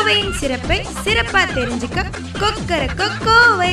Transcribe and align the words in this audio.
கோவையின் 0.00 0.36
சிறப்பை 0.40 0.76
சிறப்பா 1.04 1.40
தெரிஞ்சுக்க 1.56 2.02
கொக்கர 2.42 2.82
கோவை 3.24 3.72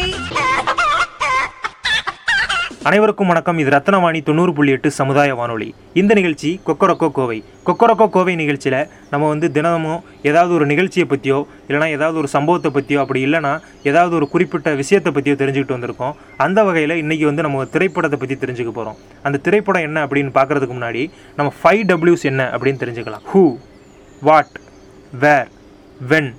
அனைவருக்கும் 2.88 3.30
வணக்கம். 3.32 3.60
இது 3.62 3.70
ரத்னவாணி 3.76 4.20
தொண்ணூறு 4.30 4.52
புள்ளி 4.58 4.74
எட்டு 4.76 4.90
சமுதாய 4.98 5.30
வானொலி. 5.40 5.70
இந்த 6.02 6.12
நிகழ்ச்சி 6.20 6.52
கொக்கரக்கோ 6.68 7.10
கோவை 7.18 7.40
கொக்கரக்கோ 7.70 8.08
கோவை 8.16 8.36
நிகழ்ச்சியில் 8.42 8.78
நம்ம 9.14 9.24
வந்து 9.34 9.50
தினமும் 9.58 10.04
ஏதாவது 10.30 10.54
ஒரு 10.60 10.68
நிகழ்ச்சியை 10.74 11.08
பற்றியோ 11.14 11.40
இல்லைனா 11.70 11.90
ஏதாவது 11.98 12.20
ஒரு 12.24 12.32
சம்பவத்தை 12.36 12.72
பற்றியோ 12.78 13.02
அப்படி 13.06 13.22
இல்லைனா 13.30 13.56
ஏதாவது 13.92 14.14
ஒரு 14.22 14.28
குறிப்பிட்ட 14.36 14.76
விஷயத்தை 14.84 15.12
பற்றியோ 15.18 15.38
தெரிஞ்சுக்கிட்டு 15.42 15.78
வந்திருக்கோம். 15.78 16.16
அந்த 16.46 16.62
வகையில் 16.70 17.00
இன்றைக்கி 17.04 17.28
வந்து 17.32 17.46
நம்ம 17.48 17.60
ஒரு 17.64 17.74
திரைப்படத்தை 17.76 18.20
பற்றி 18.24 18.38
தெரிஞ்சுக்க 18.46 18.74
போகிறோம் 18.80 18.98
அந்த 19.28 19.40
திரைப்படம் 19.48 19.88
என்ன 19.90 20.08
அப்படின்னு 20.08 20.34
பார்க்குறதுக்கு 20.40 20.78
முன்னாடி 20.80 21.04
நம்ம 21.40 21.52
ஃபைவ் 21.62 21.84
டபிள்யூஸ் 21.92 22.32
என்ன 22.34 22.50
அப்படின்னு 22.56 22.82
தெரிஞ்சுக்கலாம். 22.86 23.28
Who 23.34 23.46
what 24.30 24.58
were 25.26 25.52
when 26.02 26.32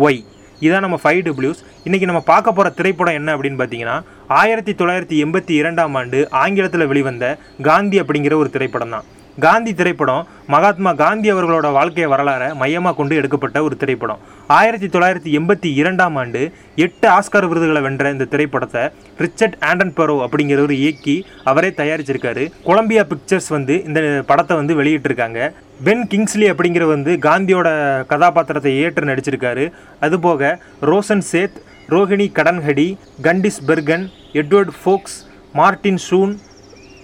Y 0.00 0.20
இதான் 0.60 0.80
நம்ம 0.80 0.98
ஃபைவ் 1.02 1.22
டபிள்யூஸ் 1.22 1.60
இன்றைக்கி 1.86 2.06
நம்ம 2.06 2.22
பார்க்க 2.24 2.52
போகிற 2.52 2.68
திரைப்படம் 2.70 3.14
என்ன 3.14 3.30
அப்படின்னு 3.36 3.60
பார்த்தீங்கன்னா 3.60 3.96
ஆயிரத்தி 4.34 4.72
தொள்ளாயிரத்தி 4.72 5.16
எண்பத்தி 5.24 5.54
இரண்டாம் 5.54 5.94
ஆண்டு 5.94 6.18
ஆங்கிலத்தில் 6.34 6.86
வெளிவந்த 6.86 7.24
காந்தி 7.62 7.98
அப்படிங்கிற 8.00 8.36
ஒரு 8.36 8.50
திரைப்படம் 8.50 8.90
தான் 8.90 9.06
காந்தி 9.38 9.74
திரைப்படம் 9.74 10.26
மகாத்மா 10.46 10.92
காந்தி 10.92 11.32
அவர்களோட 11.32 11.72
வாழ்க்கை 11.72 12.06
வரலாறை 12.06 12.54
மையமாக 12.54 12.94
கொண்டு 12.96 13.16
எடுக்கப்பட்ட 13.16 13.62
ஒரு 13.62 13.76
திரைப்படம். 13.76 14.18
ஆயிரத்தி 14.46 14.86
தொள்ளாயிரத்தி 14.86 15.30
எண்பத்தி 15.38 15.68
இரண்டாம் 15.74 16.16
ஆண்டு 16.16 16.52
எட்டு 16.76 17.08
ஆஸ்கார் 17.08 17.48
விருதுகளை 17.48 17.82
வென்ற 17.82 18.10
இந்த 18.10 18.24
திரைப்படத்தை 18.24 18.82
ரிச்சர்ட் 19.18 19.56
ஆண்டன் 19.60 19.94
பரோ 19.96 20.16
அப்படிங்கிறவர் 20.24 20.70
இயக்கி 20.70 21.26
அவரே 21.44 21.68
தயாரிச்சிருக்காரு. 21.68 22.52
கொலம்பியா 22.64 23.02
பிக்சர்ஸ் 23.02 23.48
வந்து 23.48 23.84
இந்த 23.84 24.22
படத்தை 24.26 24.56
வந்து 24.56 24.74
வெளியிட்டிருக்காங்க. 24.82 25.50
பென் 25.84 26.06
கிங்ஸ்லி 26.06 26.48
அப்படிங்கிற 26.52 26.86
வந்து 26.86 27.16
காந்தியோட 27.16 27.68
கதாபாத்திரத்தை 28.06 28.78
ஏற்று 28.78 29.06
நடிச்சிருக்காரு. 29.06 29.72
அதுபோக 30.00 30.58
Roshan 30.82 31.26
Seth 31.32 31.58
Rohini 31.88 32.30
Hattangadi 32.38 32.96
Candice 33.22 33.62
Bergen 33.66 34.08
Edward 34.32 34.74
Fox 34.84 35.18
Martin 35.52 35.98
Sheen 36.10 36.38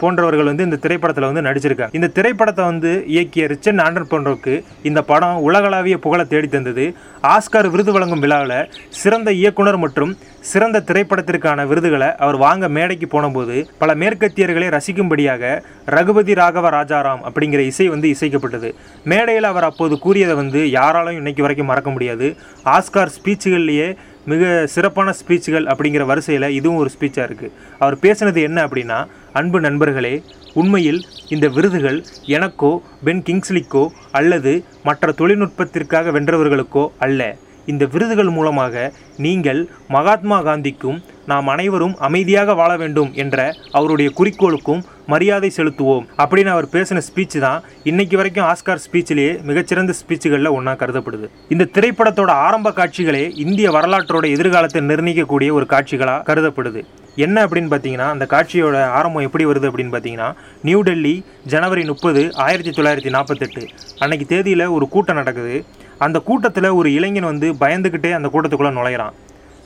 போன்றவர்கள் 0.01 0.51
வந்து 0.51 0.67
இந்த 0.69 0.79
திரைப்படத்தில் 0.85 1.29
வந்து 1.31 1.45
நடிச்சிருக்காங்க. 1.49 1.97
இந்த 1.99 2.13
திரைப்படத்தை 2.17 2.65
வந்து 2.71 2.93
இயக்கிய 3.15 3.47
ரிச்சர்ட் 3.53 3.85
ஆண்டர் 3.87 4.11
போன்றவருக்கு 4.13 4.57
இந்த 4.91 5.03
படம் 5.11 5.45
உலகளாவிய 5.49 5.99
புகழை 6.07 6.27
தேடி 6.33 6.49
தந்தது. 6.49 6.87
ஆஸ்கார் 7.35 7.71
விருது 7.75 7.93
வழங்கும் 7.97 8.25
விழாவில் 8.25 8.59
சிறந்த 9.03 9.31
இயக்குனர் 9.43 9.81
மற்றும் 9.85 10.13
சிறந்த 10.51 10.83
திரைப்படத்திற்கான 10.89 11.65
விருதுகளை 11.71 12.09
அவர் 12.25 12.37
வாங்க 12.43 12.69
மேடைக்கு 12.77 13.07
போனபோது 13.15 13.57
பல 13.81 13.95
மேற்கத்தியர்களை 14.03 14.69
ரசிக்கும்படியாக 14.77 15.51
ரகுபதி 15.97 16.35
ராகவ 16.41 16.71
ராஜாராம் 16.77 17.25
அப்படிங்கிற 17.29 17.63
இசை 17.71 17.87
வந்து 17.95 18.09
இசைக்கப்பட்டது. 18.15 18.71
மேடையில் 19.13 19.51
அவர் 19.53 19.69
அப்போது 19.71 19.97
கூறியதை 20.05 20.37
வந்து 20.43 20.63
யாராலும் 20.79 21.19
இன்னைக்கு 21.21 21.45
வரைக்கும் 21.47 21.71
மறக்க 21.73 21.91
முடியாது. 21.91 22.29
ஆஸ்கார் 22.77 23.15
ஸ்பீச்சுகள்லேயே 23.17 23.89
மிக 24.29 24.43
சிறப்பான 24.67 25.15
ஸ்பீச்சுகள் 25.21 25.67
அப்படிங்கிற 25.73 26.05
வரிசையில் 26.05 26.47
இதுவும் 26.51 26.79
ஒரு 26.79 26.91
ஸ்பீச்சாக 26.95 27.27
இருக்குது 27.29 27.55
அவர் 27.79 27.97
பேசினது 27.97 28.41
என்ன 28.43 28.59
அப்படின்னா 28.67 28.99
அன்பு 29.33 29.59
நண்பர்களே 29.61 30.15
உண்மையில் 30.55 31.01
இந்த 31.29 31.49
விருதுகள் 31.49 31.99
எனக்கோ 32.37 32.71
பென் 33.05 33.23
கிங்ஸ்லிக்கோ 33.23 33.85
அல்லது 34.11 34.53
மற்ற 34.83 35.13
தொழில்நுட்பத்திற்காக 35.19 36.13
வென்றவர்களுக்கோ 36.13 36.85
அல்ல. 36.99 37.21
இந்த 37.67 37.87
விருதுகள் 37.87 38.29
மூலமாக 38.29 38.93
நீங்கள் 39.17 39.61
மகாத்மா 39.89 40.39
காந்திக்கும் 40.43 40.99
நாம் 41.31 41.49
அனைவரும் 41.53 41.95
அமைதியாக 42.07 42.55
வாழ 42.59 42.77
வேண்டும் 42.77 43.11
என்ற 43.23 43.55
அவருடைய 43.79 44.11
குறிக்கோளுக்கும் 44.19 44.83
மரியாதை 45.07 45.49
செலுத்துவோம். 45.57 46.05
அப்படின்னு 46.23 46.51
அவர் 46.55 46.67
பேசின 46.73 47.01
ஸ்பீச் 47.09 47.39
தான் 47.39 47.63
இன்னைக்கு 47.91 48.17
வரைக்கும் 48.17 48.47
ஆஸ்கார் 48.51 48.83
ஸ்பீச்சிலேயே 48.85 49.33
மிகச்சிறந்த 49.43 49.93
ஸ்பீச்சுகளில் 50.01 50.51
ஒன்றா 50.51 50.73
கருதப்படுது. 50.73 51.27
இந்த 51.49 51.67
திரைப்படத்தோட 51.73 52.31
ஆரம்ப 52.47 52.71
காட்சிகளே 52.71 53.25
இந்திய 53.45 53.71
வரலாற்றோட 53.71 54.27
எதிர்காலத்தை 54.31 54.83
நிர்ணயிக்கக்கூடிய 54.83 55.53
ஒரு 55.59 55.67
காட்சிகளாக 55.69 56.27
கருதப்படுது. 56.31 56.83
என்ன 57.27 57.47
அப்படின்னு 57.47 57.71
பார்த்தீங்கன்னா 57.75 58.09
அந்த 58.15 58.27
காட்சியோட 58.31 58.83
ஆரம்பம் 58.99 59.27
எப்படி 59.29 59.47
வருது 59.47 59.69
அப்படின்னு 59.69 59.95
பார்த்தீங்கன்னா 59.95 60.29
நியூ 60.63 60.81
டெல்லி 60.81 61.15
ஜனவரி 61.55 61.85
முப்பது 61.85 62.23
ஆயிரத்தி 62.35 62.83
தொள்ளாயிரத்தி 62.83 63.13
நாற்பத்தெட்டு. 63.17 63.65
அன்னைக்கு 63.99 64.27
தேதியில் 64.27 64.67
ஒரு 64.67 64.89
கூட்டம் 64.89 65.21
நடக்குது. 65.23 65.65
அந்த 65.99 66.19
கூட்டத்தில் 66.19 66.77
ஒரு 66.81 66.93
இளைஞன் 66.93 67.31
வந்து 67.33 67.49
பயந்துக்கிட்டே 67.63 68.13
அந்த 68.19 68.29
கூட்டத்துக்குள்ளே 68.33 68.77
நுழையிறான். 68.79 69.17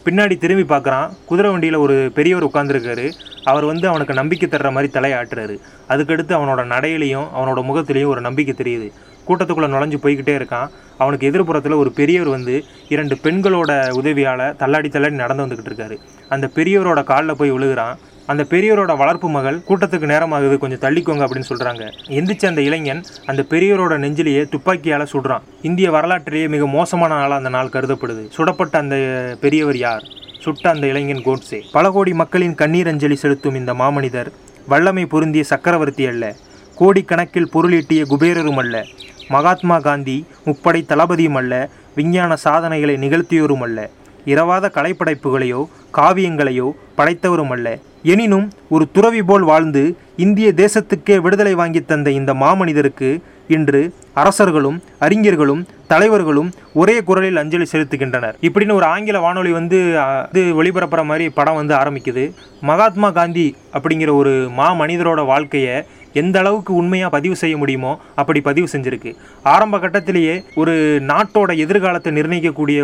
பின்னாடி 0.05 0.39
திரும்பி 0.39 0.75
பார்க்குறான். 0.75 1.11
குதிரை 1.27 1.51
வண்டியில் 1.51 1.77
ஒரு 1.77 2.11
பெரியவர் 2.15 2.47
உட்காந்துருக்காரு 2.47 3.13
அவர் 3.45 3.65
வந்து 3.65 3.89
அவனுக்கு 3.89 4.15
நம்பிக்கை 4.15 4.49
தர்ற 4.49 4.73
மாதிரி 4.73 4.93
தலையாட்டுறாரு. 4.93 5.59
அதுக்கடுத்து 5.89 6.33
அவனோட 6.39 6.63
நடையிலையும் 6.75 7.27
அவனோட 7.39 7.61
முகத்துலேயும் 7.69 8.13
ஒரு 8.15 8.21
நம்பிக்கை 8.21 8.55
தெரியுது. 8.55 8.89
கூட்டத்துக்குள்ளே 9.29 9.69
நுழைஞ்சு 9.73 9.99
போய்கிட்டே 10.03 10.35
இருக்கான். 10.39 10.69
அவனுக்கு 10.99 11.31
எதிர்ப்புறத்தில் 11.31 11.77
ஒரு 11.77 11.93
பெரியவர் 11.93 12.29
வந்து 12.29 12.65
இரண்டு 12.89 13.15
பெண்களோட 13.15 13.91
உதவியால் 13.91 14.57
தள்ளாடி 14.57 14.89
தள்ளாடி 14.89 15.15
நடந்து 15.15 15.47
வந்துக்கிட்டு 15.47 15.73
இருக்காரு. 15.73 15.99
அந்த 16.29 16.51
பெரியவரோட 16.55 17.05
காலில் 17.05 17.37
போய் 17.37 17.51
விழுகிறான். 17.51 17.99
அந்த 18.27 18.43
பெரியவரோட 18.43 18.97
வளர்ப்பு 18.97 19.29
மகள் 19.29 19.63
கூட்டத்துக்கு 19.69 20.09
நேரமாகுது 20.13 20.59
கொஞ்சம் 20.59 20.79
தள்ளிக்கோங்க 20.79 21.25
அப்படின்னு 21.27 21.43
சொல்கிறாங்க 21.49 21.93
எந்திரிச்ச 22.09 22.47
அந்த 22.47 22.61
இளைஞன் 22.61 23.05
அந்த 23.27 23.45
பெரியவரோட 23.49 23.99
நெஞ்சிலேயே 23.99 24.49
துப்பாக்கியால் 24.49 25.09
சுடுறான். 25.13 25.41
இந்திய 25.63 25.91
வரலாற்றிலேயே 25.91 26.49
மிக 26.49 26.67
மோசமான 26.67 27.15
நாளாக 27.15 27.35
அந்த 27.35 27.49
நாள் 27.49 27.67
கருதப்படுது. 27.67 28.29
சுடப்பட்ட 28.37 28.79
அந்த 28.79 28.97
பெரியவர் 29.41 29.77
யார்? 29.77 30.03
சுட்ட 30.39 30.71
அந்த 30.71 30.87
இளைஞன் 30.87 31.23
கோட்ஸே. 31.25 31.63
பல 31.73 31.91
கோடி 31.91 32.15
மக்களின் 32.15 32.55
கண்ணீர் 32.55 32.87
அஞ்சலி 32.87 33.17
செலுத்தும் 33.17 33.55
இந்த 33.55 33.75
மாமனிதர் 33.75 34.33
வல்லமை 34.67 35.07
பொருந்திய 35.07 35.45
சக்கரவர்த்தி 35.45 36.07
அல்ல. 36.07 36.35
கோடிக்கணக்கில் 36.79 37.53
பொருளீட்டிய 37.53 38.05
குபேரரும் 38.05 38.59
அல்ல. 38.59 38.85
மகாத்மா 39.29 39.79
காந்தி 39.79 40.27
முப்படை 40.45 40.83
தளபதியும் 40.87 41.35
அல்ல. 41.35 41.69
விஞ்ஞான 41.95 42.37
சாதனைகளை 42.37 42.95
நிகழ்த்தியோரும் 42.97 43.61
அல்ல. 43.61 43.91
இரவாத 44.25 44.71
கலைப்படைப்புகளையோ 44.75 45.65
காவியங்களையோ 45.95 46.71
படைத்தவரும் 46.97 47.51
அல்ல. 47.51 47.79
எனினும் 48.11 48.47
ஒரு 48.75 48.85
துறவி 48.95 49.21
போல் 49.23 49.45
வாழ்ந்து 49.51 49.83
இந்திய 50.25 50.49
தேசத்துக்கே 50.63 51.17
விடுதலை 51.25 51.53
வாங்கி 51.61 51.81
தந்த 51.91 52.11
இந்த 52.11 52.33
மாமனிதருக்கு 52.41 53.11
இன்று 53.57 53.81
அரசர்களும் 54.23 54.79
அறிஞர்களும் 55.05 55.63
தலைவர்களும் 55.93 56.51
ஒரே 56.81 56.97
குரலில் 57.09 57.41
அஞ்சலி 57.43 57.67
செலுத்துகின்றனர். 57.73 58.37
இப்படின்னு 58.49 58.77
ஒரு 58.79 58.87
ஆங்கில 58.95 59.21
வானொலி 59.25 59.53
வந்து 59.59 59.79
அது 60.01 60.43
இது 60.43 60.63
ஒளிபரப்புற 60.63 61.03
மாதிரி 61.11 61.27
படம் 61.39 61.59
வந்து 61.61 61.75
ஆரம்பிக்குது. 61.81 62.25
மகாத்மா 62.71 63.11
காந்தி 63.11 63.47
அப்படிங்கிற 63.79 64.13
ஒரு 64.21 64.33
மா 64.59 64.69
மனிதரோட 64.83 65.23
வாழ்க்கையை 65.33 65.77
எந்த 66.23 66.39
அளவுக்கு 66.39 66.73
உண்மையாக 66.75 67.15
பதிவு 67.17 67.37
செய்ய 67.43 67.57
முடியுமோ 67.57 67.93
அப்படி 68.15 68.41
பதிவு 68.49 68.69
செஞ்சுருக்கு. 68.73 69.13
ஆரம்ப 69.55 69.79
கட்டத்திலேயே 69.79 70.35
ஒரு 70.55 70.75
நாட்டோட 71.13 71.51
எதிர்காலத்தை 71.67 72.13
நிர்ணயிக்கக்கூடிய 72.19 72.81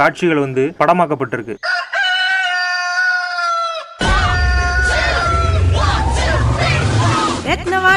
காட்சிகள் 0.00 0.44
வந்து 0.46 0.64
படமாக்கப்பட்டிருக்கு. 0.78 1.56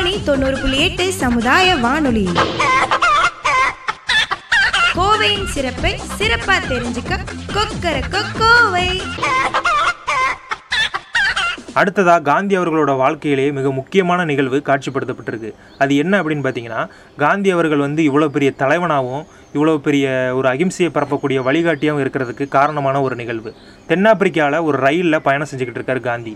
ரத்னவாணி 0.08 0.26
தொண்ணூறு 0.28 0.58
புள்ளி 0.62 0.78
எட்டு 0.84 1.06
சமுதாய 1.22 1.68
வானொலி. 1.86 2.24
கோவையின் 4.98 5.50
சிறப்பை 5.56 5.92
சிறப்பா 6.20 6.56
தெரிஞ்சுக்க 6.70 7.14
கொக்கர 7.56 7.96
கோவை 8.40 8.88
அடுத்ததாக 11.80 12.26
காந்தி 12.30 12.54
அவர்களோட 12.60 12.92
வாழ்க்கையிலேயே 13.02 13.50
மிக 13.58 13.72
முக்கியமான 13.80 14.20
நிகழ்வு 14.30 14.60
காட்சிப்படுத்தப்பட்டிருக்கு. 14.70 15.50
அது 15.84 15.96
என்ன 16.04 16.14
அப்படின்னு 16.22 16.46
பார்த்தீங்கன்னா 16.46 16.82
காந்தி 17.24 17.50
அவர்கள் 17.56 17.86
வந்து 17.86 18.04
இவ்வளோ 18.10 18.30
பெரிய 18.36 18.52
தலைவனாகவும் 18.62 19.26
இவ்வளோ 19.56 19.76
பெரிய 19.88 20.06
ஒரு 20.40 20.48
அகிம்சையை 20.54 20.92
பரப்பக்கூடிய 20.96 21.42
வழிகாட்டியாகவும் 21.50 22.04
இருக்கிறதுக்கு 22.06 22.48
காரணமான 22.58 23.02
ஒரு 23.08 23.18
நிகழ்வு. 23.22 23.52
தென்னாப்பிரிக்காவில் 23.92 24.66
ஒரு 24.70 24.80
ரயிலில் 24.88 25.26
பயணம் 25.28 25.52
செஞ்சுக்கிட்டு 25.52 25.82
இருக்கார் 25.82 26.08
காந்தி. 26.12 26.36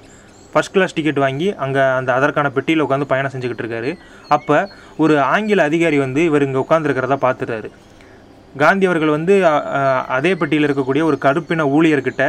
ஃபர்ஸ்ட் 0.54 0.74
கிளாஸ் 0.76 0.96
டிக்கெட் 0.98 1.24
வாங்கி 1.26 1.48
அங்கே 1.66 1.84
அந்த 2.00 2.10
அதற்கான 2.18 2.52
பெட்டியில் 2.58 2.86
உட்காந்து 2.86 3.12
பயணம் 3.12 3.34
செஞ்சுக்கிட்டு 3.34 3.64
இருக்காரு. 3.66 3.92
அப்போ 4.38 4.58
ஒரு 5.04 5.16
ஆங்கில 5.34 5.64
அதிகாரி 5.70 6.00
வந்து 6.06 6.24
இவர் 6.30 6.46
இங்கே 6.48 6.64
உட்காந்துருக்கிறதா 6.66 7.18
பார்த்துட்டாரு. 7.28 7.70
காந்தி 8.64 8.86
அவர்கள் 8.88 9.16
வந்து 9.18 9.34
அதே 10.18 10.32
பெட்டியில் 10.40 10.68
இருக்கக்கூடிய 10.68 11.04
ஒரு 11.10 11.20
கருப்பின 11.28 11.68
ஊழியர்கிட்ட 11.76 12.24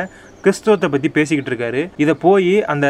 கிறிஸ்துவத்தை 0.45 0.87
பற்றி 0.93 1.09
பேசிக்கிட்டு 1.17 1.51
இருக்காரு. 1.51 1.81
இதை 2.03 2.15
போய் 2.23 2.55
அந்த 2.73 2.87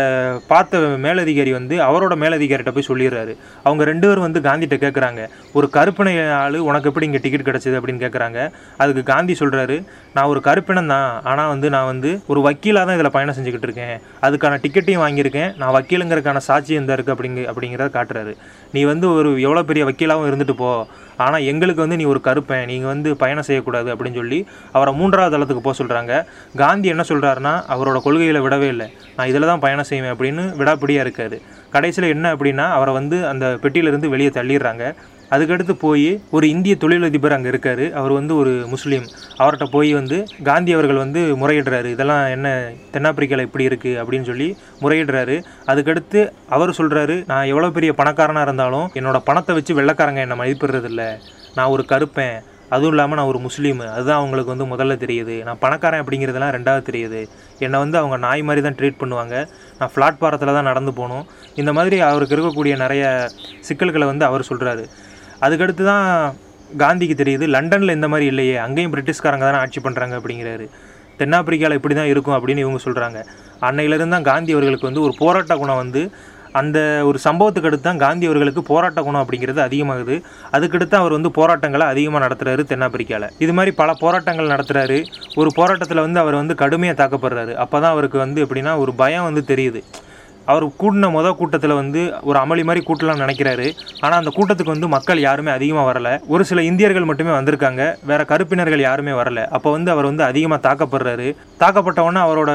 பார்த்த 0.51 0.79
மேலதிகாரி 1.07 1.51
வந்து 1.57 1.75
அவரோட 1.87 2.15
மேலதிகாரிட்ட 2.23 2.73
போய் 2.77 2.87
சொல்லிடுறாரு. 2.89 3.33
அவங்க 3.67 3.83
ரெண்டு 3.91 4.07
பேரும் 4.09 4.27
வந்து 4.27 4.41
காந்திகிட்ட 4.47 4.77
கேட்குறாங்க 4.85 5.23
ஒரு 5.59 5.67
கருப்பின 5.75 6.15
ஆள் 6.39 6.57
உனக்கு 6.69 6.89
எப்படி 6.91 7.09
இங்கே 7.09 7.21
டிக்கெட் 7.25 7.47
கிடச்சிது? 7.49 7.77
அப்படின்னு 7.81 8.05
கேட்குறாங்க 8.05 8.39
அதுக்கு 8.83 9.03
காந்தி 9.13 9.37
சொல்கிறாரு 9.43 9.77
நான் 10.17 10.31
ஒரு 10.33 10.43
கருப்பினம் 10.49 10.91
தான். 10.95 11.11
ஆனால் 11.33 11.53
வந்து 11.55 11.69
நான் 11.77 11.91
வந்து 11.93 12.13
ஒரு 12.33 12.41
வக்கீலாக 12.49 12.87
தான் 12.89 12.99
இதில் 12.99 13.15
பயணம் 13.19 13.39
செஞ்சுக்கிட்டு 13.39 13.69
இருக்கேன். 13.71 13.95
அதுக்கான 14.29 14.61
டிக்கெட்டையும் 14.65 15.05
வாங்கியிருக்கேன். 15.05 15.53
நான் 15.63 15.77
வக்கீலுங்கிறதுக்கான 15.79 16.45
சாட்சியம் 16.49 16.89
தான் 16.91 16.99
இருக்குது 16.99 17.17
அப்படிங்க 17.17 17.45
அப்படிங்கிறத 17.53 17.91
காட்டுறாரு. 17.99 18.35
நீ 18.77 18.83
வந்து 18.93 19.09
ஒரு 19.19 19.31
எவ்வளோ 19.47 19.65
பெரிய 19.73 19.85
வக்கீலாகவும் 19.91 20.31
இருந்துட்டு 20.33 20.57
போ. 20.65 20.73
ஆனால் 21.25 21.47
எங்களுக்கு 21.53 21.85
வந்து 21.85 21.99
நீ 22.01 22.05
ஒரு 22.13 22.21
கருப்பேன் 22.29 22.67
நீங்கள் 22.73 22.93
வந்து 22.93 23.11
பயணம் 23.23 23.47
செய்யக்கூடாது 23.49 23.89
அப்படின்னு 23.95 24.21
சொல்லி 24.21 24.39
அவரை 24.77 24.93
மூன்றாவது 25.01 25.35
தளத்துக்கு 25.35 25.65
போக 25.67 25.77
சொல்கிறாங்க 25.81 26.13
காந்தி 26.63 26.89
என்ன 26.95 27.05
சொல்கிறாருன்னா 27.11 27.55
அவரோட 27.75 27.99
கொள்கையில் 28.07 28.45
விடவே 28.47 28.69
இல்லை. 28.75 28.89
நான் 29.17 29.31
இதில் 29.33 29.51
தான் 29.53 29.65
பயணம் 29.65 29.91
செய்வேன் 29.91 30.15
அப்படின்னு 30.15 30.45
விடாப்பிடியாக 30.61 31.07
இருக்காது 31.07 31.39
கடைசியில் 31.75 32.13
என்ன 32.15 32.27
அப்படின்னா 32.37 32.69
அவரை 32.79 32.93
வந்து 33.01 33.19
அந்த 33.33 33.45
பெட்டியிலேருந்து 33.63 34.13
வெளியே 34.15 34.31
தள்ளிடுறாங்க. 34.39 34.85
அதுக்கடுத்து 35.35 35.75
போய் 35.85 36.07
ஒரு 36.37 36.47
இந்திய 36.55 36.75
தொழிலதிபர் 36.83 37.35
அங்கே 37.37 37.51
இருக்கார். 37.53 37.85
அவர் 38.01 38.13
வந்து 38.19 38.33
ஒரு 38.41 38.53
முஸ்லீம். 38.73 39.07
அவர்கிட்ட 39.41 39.67
போய் 39.75 39.91
வந்து 39.99 40.17
காந்தி 40.49 40.71
அவர்கள் 40.77 41.03
வந்து 41.05 41.21
முறையிடுறாரு. 41.43 41.91
இதெல்லாம் 41.97 42.25
என்ன 42.37 42.49
தென்னாப்பிரிக்காவில் 42.95 43.47
இப்படி 43.49 43.67
இருக்குது 43.71 43.99
அப்படின்னு 44.03 44.29
சொல்லி 44.31 44.49
முறையிடுறாரு. 44.85 45.37
அதுக்கடுத்து 45.73 46.23
அவர் 46.57 46.77
சொல்கிறாரு 46.81 47.17
நான் 47.33 47.51
எவ்வளோ 47.53 47.71
பெரிய 47.77 47.93
பணக்காரனாக 48.01 48.47
இருந்தாலும் 48.49 48.89
என்னோடய 49.01 49.29
பணத்தை 49.29 49.55
வச்சு 49.59 49.79
வெள்ளைக்காரங்க 49.81 50.23
என்னை 50.27 50.39
மதிப்பிடுறதில்ல. 50.43 51.05
நான் 51.59 51.73
ஒரு 51.77 51.85
கருப்பேன். 51.93 52.37
அதுவும் 52.75 52.93
இல்லாமல் 52.95 53.19
நான் 53.19 53.31
ஒரு 53.31 53.41
முஸ்லீமு. 53.47 53.87
அதுதான் 53.95 54.21
அவங்களுக்கு 54.21 54.53
வந்து 54.53 54.67
முதல்ல 54.71 54.95
தெரியுது. 55.03 55.35
நான் 55.47 55.59
பணக்காரன் 55.65 56.03
அப்படிங்கிறதுலாம் 56.03 56.53
ரெண்டாவது 56.57 56.83
தெரியுது. 56.89 57.21
என்னை 57.65 57.79
வந்து 57.85 57.97
அவங்க 58.01 58.17
நாய் 58.27 58.43
மாதிரி 58.49 58.63
தான் 58.67 58.77
ட்ரீட் 58.79 59.01
பண்ணுவாங்க. 59.03 59.35
நான் 59.81 59.93
பிளாட்பாரத்தில் 59.97 60.57
தான் 60.59 60.69
நடந்து 60.71 60.93
போகணும். 61.01 61.27
இந்த 61.63 61.73
மாதிரி 61.79 61.99
அவருக்கு 62.11 62.37
இருக்கக்கூடிய 62.37 62.77
நிறைய 62.85 63.05
சிக்கல்களை 63.71 64.09
வந்து 64.13 64.27
அவர் 64.31 64.49
சொல்கிறாரு 64.51 64.85
அதுக்கடுத்து 65.47 65.85
தான் 65.93 66.07
காந்திக்கு 66.83 67.15
தெரியுது 67.23 67.45
லண்டனில் 67.55 67.97
இந்த 67.99 68.09
மாதிரி 68.13 68.27
இல்லையே 68.33 68.57
அங்கேயும் 68.65 68.93
பிரிட்டிஷ்காரங்க 68.93 69.47
தானே 69.49 69.61
ஆட்சி 69.63 69.81
பண்ணுறாங்க 69.87 70.15
அப்படிங்கிறாரு. 70.19 70.67
தென்னாப்பிரிக்காவில் 71.21 71.79
இப்படி 71.79 71.95
தான் 71.99 72.11
இருக்கும் 72.13 72.37
அப்படின்னு 72.37 72.63
இவங்க 72.65 72.81
சொல்கிறாங்க 72.85 73.19
அன்னையிலேருந்து 73.69 74.15
தான் 74.17 74.29
காந்தி 74.29 74.53
அவர்களுக்கு 74.55 74.89
வந்து 74.89 75.03
ஒரு 75.07 75.15
போராட்ட 75.23 75.55
குணம் 75.63 75.81
வந்து 75.83 76.03
அந்த 76.61 76.79
ஒரு 77.09 77.19
சம்பவத்துக்கு 77.25 77.69
அடுத்து 77.69 77.87
தான் 77.89 78.01
காந்தி 78.03 78.25
அவர்களுக்கு 78.29 78.63
போராட்ட 78.71 79.01
குணம் 79.05 79.23
அப்படிங்கிறது 79.23 79.61
அதிகமாகுது. 79.67 80.17
அதுக்கடுத்து 80.57 80.97
அவர் 81.01 81.17
வந்து 81.17 81.31
போராட்டங்களை 81.39 81.85
அதிகமாக 81.93 82.23
நடத்துகிறாரு 82.25 82.63
தென்னாப்பிரிக்காவில் 82.73 83.29
இது 83.45 83.53
மாதிரி 83.59 83.73
பல 83.81 83.93
போராட்டங்கள் 84.03 84.53
நடத்துகிறாரு 84.55 84.99
ஒரு 85.43 85.53
போராட்டத்தில் 85.59 86.05
வந்து 86.07 86.21
அவர் 86.25 86.41
வந்து 86.41 86.57
கடுமையாக 86.63 86.97
தாக்கப்படுறாரு. 87.03 87.55
அப்போ 87.65 87.77
தான் 87.85 87.95
அவருக்கு 87.97 88.19
வந்து 88.25 88.43
எப்படின்னா 88.47 88.75
ஒரு 88.85 88.95
பயம் 89.03 89.29
வந்து 89.29 89.45
தெரியுது. 89.53 89.83
அவர் 90.47 90.65
கூட்டின 90.67 91.11
முத 91.11 91.37
கூட்டத்தில் 91.37 91.75
வந்து 91.75 92.15
ஒரு 92.23 92.39
அமளி 92.39 92.65
மாதிரி 92.65 92.85
கூட்டலாம்னு 92.87 93.25
நினைக்கிறாரு. 93.25 93.73
ஆனால் 94.01 94.19
அந்த 94.19 94.33
கூட்டத்துக்கு 94.37 94.75
வந்து 94.75 94.89
மக்கள் 94.89 95.21
யாருமே 95.21 95.51
அதிகமாக 95.51 95.87
வரல. 95.91 96.21
ஒரு 96.27 96.45
சில 96.45 96.63
இந்தியர்கள் 96.63 97.05
மட்டுமே 97.05 97.31
வந்திருக்காங்க. 97.31 97.97
வேற 98.05 98.25
கருப்பினர்கள் 98.25 98.81
யாருமே 98.81 99.11
வரல. 99.11 99.47
அப்போ 99.47 99.71
வந்து 99.71 99.91
அவர் 99.91 100.05
வந்து 100.05 100.25
அதிகமாக 100.25 100.61
தாக்கப்படுறாரு. 100.69 101.37
தாக்கப்பட்டவொன்னே 101.61 102.23
அவரோட 102.27 102.51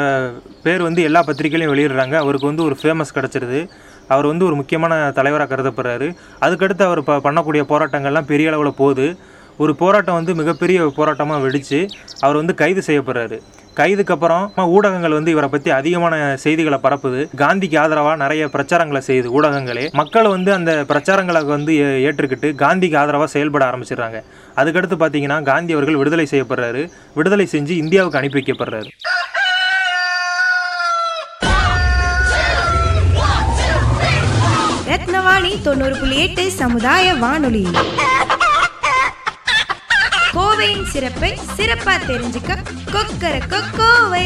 பேர் 0.64 0.82
வந்து 0.82 1.04
எல்லா 1.04 1.24
பத்திரிகையிலையும் 1.24 1.74
வெளியிடுறாங்க. 1.74 2.14
அவருக்கு 2.14 2.48
வந்து 2.48 2.64
ஒரு 2.64 2.78
ஃபேமஸ் 2.82 3.16
கிடச்சிருது. 3.16 3.70
அவர் 4.08 4.26
வந்து 4.26 4.46
ஒரு 4.46 4.56
முக்கியமான 4.56 5.12
தலைவராக 5.12 5.56
கருதப்படுறாரு. 5.56 6.16
அதுக்கடுத்து 6.42 6.82
அவர் 6.82 7.04
ப 7.04 7.14
பண்ணக்கூடிய 7.14 7.64
போராட்டங்கள்லாம் 7.74 8.26
பெரிய 8.26 8.50
அளவில் 8.50 8.74
போகுது. 8.74 9.18
ஒரு 9.58 9.76
போராட்டம் 9.76 10.16
வந்து 10.16 10.36
மிகப்பெரிய 10.36 10.92
போராட்டமாக 10.98 11.42
வெடித்து 11.42 11.88
அவர் 12.20 12.36
வந்து 12.36 12.54
கைது 12.54 12.82
செய்யப்படுறாரு. 12.88 13.42
கைதுக்கு 13.78 14.12
அப்புறம் 14.12 14.52
ஊடகங்கள் 14.56 15.12
வந்து 15.12 15.32
இவரை 15.32 15.50
பற்றி 15.50 15.72
அதிகமான 15.72 16.38
செய்திகளை 16.38 16.80
பரப்புது. 16.84 17.28
காந்திக்கு 17.38 17.80
ஆதரவாக 17.80 18.16
நிறைய 18.16 18.46
பிரச்சாரங்களை 18.46 19.02
செய்யுது 19.08 19.30
ஊடகங்களே. 19.34 19.92
மக்கள் 19.92 20.28
வந்து 20.28 20.54
அந்த 20.54 20.86
பிரச்சாரங்களை 20.88 21.46
வந்து 21.46 21.78
ஏ- 21.78 22.06
ஏற்றுக்கிட்டு 22.06 22.54
காந்திக்கு 22.56 22.98
ஆதரவாக 22.98 23.28
செயல்பட 23.28 23.66
ஆரம்பிச்சிடுறாங்க. 23.66 24.24
அதுக்கடுத்து 24.56 24.96
பார்த்தீங்கன்னா 25.00 25.44
காந்தி 25.44 25.74
அவர்கள் 25.74 25.96
விடுதலை 25.96 26.28
செய்யப்படுறாரு. 26.32 26.90
விடுதலை 27.14 27.48
செஞ்சு 27.52 27.70
இந்தியாவுக்கு 27.70 28.18
அனுப்பி 28.18 28.40
வைக்கப்படுறாரு. 28.40 28.88
ரத்னவாணி 34.88 35.62
தொண்ணூறு 35.62 35.96
புள்ளி 36.00 36.18
எட்டு 36.18 36.52
சமுதாய 36.52 37.14
வானொலி. 37.14 37.68
கோவையின் 40.38 40.84
சிறப்பை 40.94 41.30
சிறப்பா 41.58 41.94
தெரிஞ்சுக்க 42.08 42.56
கொக்கர 42.94 43.36
கோவை. 43.78 44.26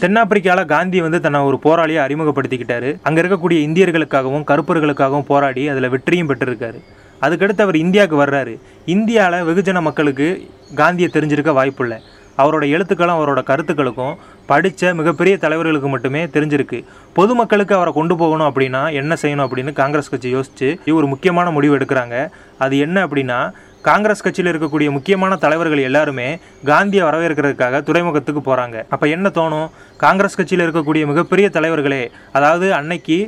தென்னாப்பிரிக்கால 0.00 0.64
காந்தி 0.64 1.00
வந்து 1.00 1.20
தன்னை 1.20 1.40
ஒரு 1.40 1.58
போராளியை 1.64 2.02
அறிமுகப்படுத்திக்கிட்டாரு. 2.04 2.90
அங்கே 3.02 3.20
இருக்கக்கூடிய 3.22 3.58
இந்தியர்களுக்காகவும் 3.66 4.46
கருப்பர்களுக்காகவும் 4.50 5.28
போராடி 5.32 5.68
அதில் 5.68 5.88
வெற்றியும் 5.88 6.28
பெற்றிருக்காரு. 6.28 6.80
அதுக்கடுத்து 7.22 7.60
அவர் 7.60 7.76
இந்தியாவுக்கு 7.76 8.24
வர்றாரு. 8.24 8.54
இந்தியாவில் 8.84 9.46
வெகுஜன 9.48 9.80
மக்களுக்கு 9.80 10.28
காந்தியை 10.74 11.10
தெரிஞ்சிருக்க 11.14 11.52
வாய்ப்பு 11.52 11.84
இல்லை. 11.88 12.02
அவரோட 12.42 12.64
எழுத்துக்களும் 12.74 13.18
அவரோட 13.18 13.42
கருத்துக்களுக்கும் 13.50 14.16
படித்த 14.50 14.94
மிகப்பெரிய 15.00 15.36
தலைவர்களுக்கு 15.44 15.88
மட்டுமே 15.94 16.24
தெரிஞ்சிருக்கு. 16.26 16.78
பொதுமக்களுக்கு 17.18 17.74
அவரை 17.78 17.92
கொண்டு 17.92 18.16
போகணும் 18.16 18.48
அப்படின்னா 18.50 18.82
என்ன 19.00 19.16
செய்யணும் 19.22 19.46
அப்படின்னு 19.46 19.72
காங்கிரஸ் 19.80 20.12
கட்சி 20.12 20.28
யோசிச்சு 20.36 20.68
ஒரு 20.98 21.06
முக்கியமான 21.06 21.50
முடிவு 21.56 21.76
எடுக்கிறாங்க. 21.78 22.16
அது 22.58 22.78
என்ன 22.78 23.06
அப்படின்னா 23.06 23.40
காங்கிரஸ் 23.88 24.22
கட்சியில் 24.22 24.50
இருக்கக்கூடிய 24.52 24.88
முக்கியமான 24.94 25.32
தலைவர்கள் 25.42 25.82
எல்லாருமே 25.88 26.28
காந்தியை 26.70 27.02
வரவேற்கிறதுக்காக 27.08 27.82
துறைமுகத்துக்கு 27.88 28.40
போகிறாங்க 28.48 28.76
அப்போ 28.94 29.06
என்ன 29.16 29.30
தோணும்? 29.34 29.68
காங்கிரஸ் 30.04 30.38
கட்சியில் 30.38 30.64
இருக்கக்கூடிய 30.66 31.04
மிகப்பெரிய 31.10 31.48
தலைவர்களே 31.56 32.02
அதாவது 32.38 32.66
அன்னைக்கு 32.78 33.18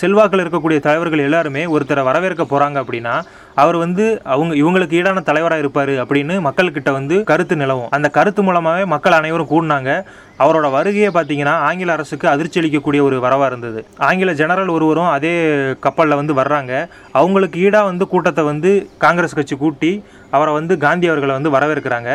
செல்வாக்கில் 0.00 0.42
இருக்கக்கூடிய 0.44 0.78
தலைவர்கள் 0.86 1.18
எல்லாருமே 1.18 1.62
ஒருத்தரை 1.66 2.02
வரவேற்க 2.08 2.44
போகிறாங்க 2.44 2.76
அப்படின்னா 2.82 3.14
அவர் 3.62 3.76
வந்து 3.76 4.04
அவங்க 4.34 4.52
இவங்களுக்கு 4.54 4.96
ஈடான 4.98 5.22
தலைவராக 5.22 5.62
இருப்பார் 5.62 5.92
அப்படின்னு 6.02 6.34
மக்கள்கிட்ட 6.46 6.90
வந்து 6.92 7.24
கருத்து 7.30 7.56
நிலவும். 7.56 7.90
அந்த 7.90 8.08
கருத்து 8.08 8.42
மூலமாகவே 8.42 8.84
மக்கள் 8.84 9.12
அனைவரும் 9.12 9.50
கூடினாங்க. 9.52 9.90
அவரோட 10.38 10.70
வருகையை 10.70 11.10
பார்த்தீங்கன்னா 11.14 11.54
ஆங்கில 11.68 11.92
அரசுக்கு 11.92 12.28
அதிர்ச்சி 12.28 12.60
அளிக்கக்கூடிய 12.60 13.00
ஒரு 13.00 13.16
வரவாக 13.26 13.46
இருந்தது. 13.46 13.84
ஆங்கில 13.98 14.32
ஜெனரல் 14.32 14.74
ஒருவரும் 14.76 15.10
அதே 15.16 15.34
கப்பலில் 15.80 16.20
வந்து 16.20 16.34
வர்றாங்க. 16.34 16.72
அவங்களுக்கு 17.12 17.60
ஈடாக 17.60 17.84
வந்து 17.84 18.06
கூட்டத்தை 18.08 18.44
வந்து 18.44 18.72
காங்கிரஸ் 18.98 19.38
கட்சி 19.38 19.56
கூட்டி 19.56 19.92
அவரை 20.30 20.54
வந்து 20.54 20.78
காந்தி 20.78 21.06
அவர்களை 21.08 21.34
வந்து 21.38 21.54
வரவேற்கிறாங்க. 21.56 22.10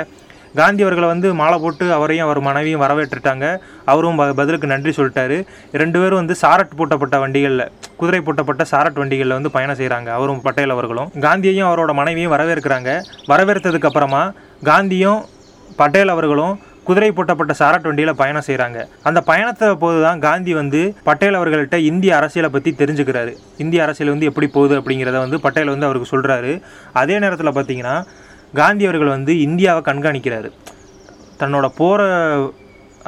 காந்தி 0.55 0.81
அவர்களை 0.81 1.09
வந்து 1.09 1.33
மாலை 1.33 1.59
போட்டு 1.59 1.93
அவரையும் 1.93 2.25
அவர் 2.25 2.39
மனைவியும் 2.39 2.81
வரவேற்றுட்டாங்க. 2.81 3.57
அவரும் 3.85 4.15
ப- 4.15 4.33
பதிலுக்கு 4.33 4.67
நன்றி 4.67 4.89
சொல்லிட்டாரு. 4.89 5.45
ரெண்டு 5.71 5.99
பேரும் 5.99 6.17
வந்து 6.17 6.35
சாரட் 6.41 6.75
பூட்டப்பட்ட 6.77 7.19
வண்டிகளில் 7.19 7.71
குதிரை 7.97 8.21
பூட்டப்பட்ட 8.21 8.63
சாரட் 8.63 8.93
வண்டிகளில் 8.93 9.33
வந்து 9.33 9.51
பயணம் 9.51 9.75
செய்கிறாங்க 9.75 10.07
அவரும் 10.07 10.41
பட்டேல் 10.41 10.69
அவர்களும். 10.69 11.11
காந்தியையும் 11.19 11.69
அவரோட 11.69 11.93
மனைவியும் 11.93 12.31
வரவேற்கிறாங்க. 12.31 13.03
வரவேற்றதுக்கு 13.27 13.85
அப்புறமா 13.85 14.31
காந்தியும் 14.63 15.21
பட்டேல் 15.75 16.07
அவர்களும் 16.07 16.59
குதிரை 16.83 17.11
பூட்டப்பட்ட 17.11 17.53
சாரட் 17.53 17.81
வண்டியில் 17.81 18.15
பயணம் 18.15 18.41
செய்கிறாங்க 18.47 18.87
அந்த 19.03 19.21
பயணத்தை 19.21 19.75
போது 19.75 20.01
தான் 20.01 20.19
காந்தி 20.19 20.53
வந்து 20.53 20.95
பட்டேல் 21.03 21.35
அவர்கள்ட்ட 21.35 21.75
இந்திய 21.75 22.15
அரசியலை 22.15 22.49
பற்றி 22.49 22.75
தெரிஞ்சுக்கிறாரு. 22.77 23.35
இந்திய 23.57 23.83
அரசியல் 23.83 24.11
வந்து 24.11 24.25
எப்படி 24.25 24.47
போகுது 24.47 24.81
அப்படிங்கிறத 24.81 25.17
வந்து 25.17 25.39
பட்டேல் 25.39 25.67
வந்து 25.67 25.85
அவருக்கு 25.85 26.17
சொல்கிறாரு 26.17 26.61
அதே 26.93 27.19
நேரத்தில் 27.19 27.51
பார்த்தீங்கன்னா 27.51 28.05
காந்தி 28.59 28.83
அவர்கள் 28.87 29.15
வந்து 29.15 29.33
இந்தியாவை 29.47 29.81
கண்காணிக்கிறாரு. 29.89 30.49
தன்னோட 31.41 31.67
போகிற 31.79 32.01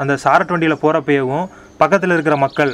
அந்த 0.01 0.13
சாரட் 0.23 0.51
வண்டியில் 0.53 0.81
போகிறப்பயவும் 0.83 1.45
பக்கத்தில் 1.81 2.13
இருக்கிற 2.15 2.35
மக்கள் 2.45 2.71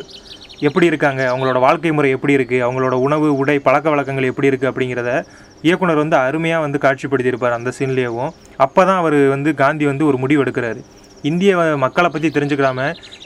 எப்படி 0.68 0.90
இருக்காங்க 0.92 1.22
அவங்களோட 1.32 1.60
வாழ்க்கை 1.66 1.92
முறை 1.98 2.10
எப்படி 2.16 2.34
இருக்குது 2.38 2.64
அவங்களோட 2.66 2.96
உணவு 3.06 3.28
உடை 3.42 3.56
பழக்க 3.68 3.88
வழக்கங்கள் 3.94 4.30
எப்படி 4.32 4.50
இருக்குது 4.50 4.70
அப்படிங்கிறத 4.72 5.12
இயக்குனர் 5.68 6.02
வந்து 6.04 6.18
அருமையாக 6.26 6.64
வந்து 6.66 6.80
காட்சிப்படுத்தியிருப்பார் 6.86 7.58
அந்த 7.58 7.72
சீன்லேயும் 7.78 8.32
அப்போ 8.66 8.82
தான் 8.90 9.00
அவர் 9.04 9.18
வந்து 9.36 9.52
காந்தி 9.64 9.86
வந்து 9.92 10.04
ஒரு 10.10 10.18
முடிவு 10.24 10.44
எடுக்கிறாரு. 10.44 10.82
இந்திய 11.30 11.52
மக்களை 11.84 12.10
பற்றி 12.14 12.30
தெரிஞ்சுக்கிடாம 12.36 12.80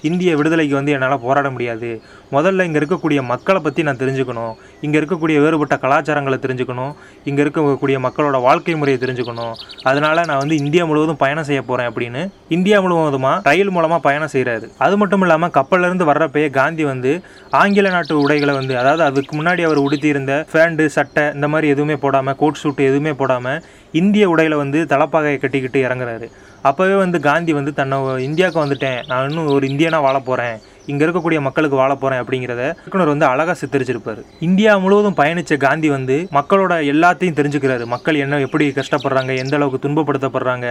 இந்திய 0.09 0.31
விடுதலைக்கு 0.39 0.75
வந்து 0.77 0.93
என்னால் 0.95 1.23
போராட 1.25 1.47
முடியாது. 1.55 1.89
முதல்ல 2.35 2.65
இங்கே 2.67 2.79
இருக்கக்கூடிய 2.81 3.19
மக்களை 3.31 3.59
பற்றி 3.65 3.81
நான் 3.87 3.99
தெரிஞ்சுக்கணும். 4.01 4.53
இங்கே 4.85 4.97
இருக்கக்கூடிய 4.99 5.37
வேறுபட்ட 5.43 5.75
கலாச்சாரங்களை 5.83 6.37
தெரிஞ்சுக்கணும். 6.45 6.93
இங்கே 7.29 7.41
இருக்கக்கூடிய 7.43 7.97
மக்களோட 8.05 8.37
வாழ்க்கை 8.47 8.75
முறையை 8.81 8.99
தெரிஞ்சுக்கணும். 9.03 9.53
அதனால் 9.89 10.25
நான் 10.29 10.41
வந்து 10.43 10.57
இந்தியா 10.63 10.83
முழுவதும் 10.89 11.21
பயணம் 11.23 11.47
செய்ய 11.49 11.61
போகிறேன் 11.69 11.89
அப்படின்னு 11.91 12.23
இந்தியா 12.57 12.79
முழுவதுமாக 12.85 13.49
ரயில் 13.49 13.73
மூலமாக 13.75 14.01
பயணம் 14.07 14.33
செய்கிறாரு 14.35 14.67
அது 14.85 14.95
மட்டும் 15.01 15.23
இல்லாமல் 15.25 15.53
கப்பல்லேருந்து 15.57 16.09
வர்றப்பயே 16.11 16.49
காந்தி 16.59 16.85
வந்து 16.91 17.13
ஆங்கில 17.61 17.89
நாட்டு 17.95 18.13
உடைகளை 18.23 18.55
வந்து 18.59 18.73
அதாவது 18.81 19.03
அதுக்கு 19.09 19.33
முன்னாடி 19.39 19.61
அவர் 19.67 19.83
உடுத்தியிருந்த 19.85 20.33
ஃபேண்டு 20.51 20.85
சட்டை 20.97 21.25
இந்த 21.37 21.47
மாதிரி 21.53 21.69
எதுவுமே 21.75 21.97
போடாமல் 22.03 22.37
கோட் 22.41 22.61
ஷூட்டு 22.63 22.89
எதுவுமே 22.89 23.13
போடாமல் 23.21 23.61
இந்திய 24.01 24.25
உடையில் 24.33 24.61
வந்து 24.63 24.79
தலப்பாகையை 24.93 25.39
கட்டிக்கிட்டு 25.39 25.79
இறங்குறாரு. 25.87 26.27
அப்போவே 26.69 26.95
வந்து 27.03 27.17
காந்தி 27.27 27.51
வந்து 27.57 27.71
தன்னை 27.79 27.97
இந்தியாவுக்கு 28.27 28.63
வந்துட்டேன். 28.63 29.01
நான் 29.09 29.27
இன்னும் 29.29 29.51
ஒரு 29.57 29.67
இந்தியனாக 29.73 30.05
வாழ 30.07 30.17
போகிறேன் 30.29 30.55
இங்கே 30.91 31.03
இருக்கக்கூடிய 31.05 31.39
மக்களுக்கு 31.45 31.77
வாழ 31.81 31.91
போகிறேன் 31.95 32.21
அப்படிங்கிறத 32.23 32.63
இயக்குனர் 32.81 33.11
வந்து 33.11 33.27
அழகாக 33.29 33.55
சித்தரிச்சிருப்பார். 33.61 34.19
இந்தியா 34.47 34.71
முழுவதும் 34.83 35.17
பயணித்த 35.19 35.57
காந்தி 35.65 35.89
வந்து 35.95 36.17
மக்களோட 36.37 36.73
எல்லாத்தையும் 36.93 37.37
தெரிஞ்சுக்கிறாரு. 37.39 37.85
மக்கள் 37.93 38.21
என்ன 38.25 38.39
எப்படி 38.47 38.65
கஷ்டப்படுறாங்க 38.79 39.31
எந்த 39.43 39.55
அளவுக்கு 39.59 39.83
துன்பப்படுத்தப்படுறாங்க 39.85 40.67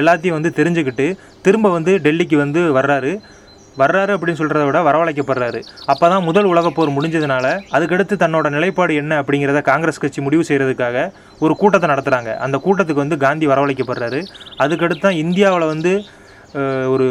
எல்லாத்தையும் 0.00 0.38
வந்து 0.38 0.52
தெரிஞ்சுக்கிட்டு 0.60 1.08
திரும்ப 1.48 1.72
வந்து 1.78 1.94
டெல்லிக்கு 2.06 2.38
வந்து 2.44 2.62
வர்றாரு. 2.78 3.12
வர்றாரு 3.82 4.12
அப்படின்னு 4.16 4.40
சொல்கிறத 4.40 4.64
விட 4.68 4.80
வரவழைக்கப்படுறாரு. 4.88 5.60
அப்போ 5.92 6.06
தான் 6.12 6.26
முதல் 6.28 6.50
உலகப் 6.52 6.76
போர் 6.76 6.94
முடிஞ்சதுனால 6.96 7.46
அதுக்கடுத்து 7.76 8.16
தன்னோட 8.24 8.48
நிலைப்பாடு 8.56 8.94
என்ன 9.02 9.20
அப்படிங்கிறத 9.22 9.62
காங்கிரஸ் 9.70 10.02
கட்சி 10.04 10.22
முடிவு 10.26 10.44
செய்கிறதுக்காக 10.50 11.06
ஒரு 11.44 11.54
கூட்டத்தை 11.62 11.90
நடத்துகிறாங்க 11.92 12.32
அந்த 12.46 12.58
கூட்டத்துக்கு 12.66 13.04
வந்து 13.04 13.18
காந்தி 13.26 13.48
வரவழைக்கப்படுறாரு. 13.52 14.20
அதுக்கடுத்து 14.64 15.06
தான் 15.06 15.20
இந்தியாவில் 15.24 15.70
வந்து 15.72 15.94
ஒரு 16.94 17.08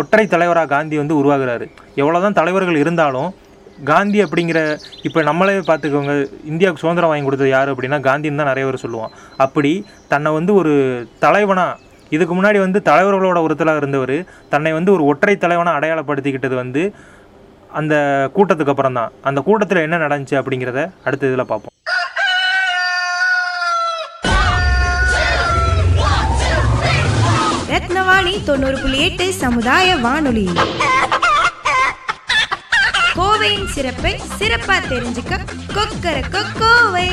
ஒற்றை 0.00 0.24
தலைவராக 0.36 0.70
காந்தி 0.76 0.96
வந்து 1.00 1.18
உருவாகிறார். 1.20 1.66
எவ்வளோ 2.02 2.20
தான் 2.24 2.38
தலைவர்கள் 2.38 2.82
இருந்தாலும் 2.84 3.28
காந்தி 3.90 4.18
அப்படிங்கிற 4.24 4.58
இப்போ 5.06 5.20
நம்மளே 5.28 5.54
பார்த்துக்கோங்க 5.68 6.12
இந்தியாவுக்கு 6.50 6.82
சுதந்திரம் 6.82 7.10
வாங்கி 7.10 7.26
கொடுத்தது 7.26 7.50
யார் 7.54 7.72
அப்படின்னா 7.72 7.98
காந்தின்னு 8.06 8.40
தான் 8.40 8.50
நிறைய 8.50 8.66
பேர் 8.66 8.84
சொல்லுவோம் 8.84 9.12
அப்படி 9.44 9.72
தன்னை 10.12 10.30
வந்து 10.36 10.52
ஒரு 10.60 10.72
தலைவனாக 11.24 11.82
இதுக்கு 12.10 12.34
முன்னாடி 12.34 12.58
வந்து 12.58 12.82
தலைவர்களோட 12.84 13.38
ஒருத்தலாக 13.46 13.76
இருந்தவர் 13.76 14.16
தன்னை 14.48 14.72
வந்து 14.72 14.92
ஒரு 14.92 15.04
ஒற்றை 15.04 15.36
தலைவனாக 15.36 15.78
அடையாளப்படுத்திக்கிட்டது 15.78 16.54
வந்து 16.54 16.82
அந்த 17.70 17.94
கூட்டத்துக்கு 18.36 18.68
அப்புறம் 18.68 18.92
தான் 18.92 19.12
அந்த 19.22 19.40
கூட்டத்தில் 19.40 19.84
என்ன 19.86 19.96
நடந்துச்சு 19.98 20.36
அப்படிங்கிறத 20.40 20.80
அடுத்த 21.04 21.26
இதில் 21.26 21.46
பார்ப்போம். 21.46 21.72
ரத்னவாணி 27.70 28.44
தொண்ணூறு 28.44 28.76
புள்ளி 28.78 28.98
எட்டு 28.98 29.32
சமுதாய 29.34 29.96
வானொலி. 29.96 30.46
கோவையின் 33.18 33.68
சிறப்பை 33.74 34.12
சிறப்பா 34.38 34.76
தெரிஞ்சுக்க 34.90 35.34
கொக்கர 35.76 36.16
கோவை 36.60 37.08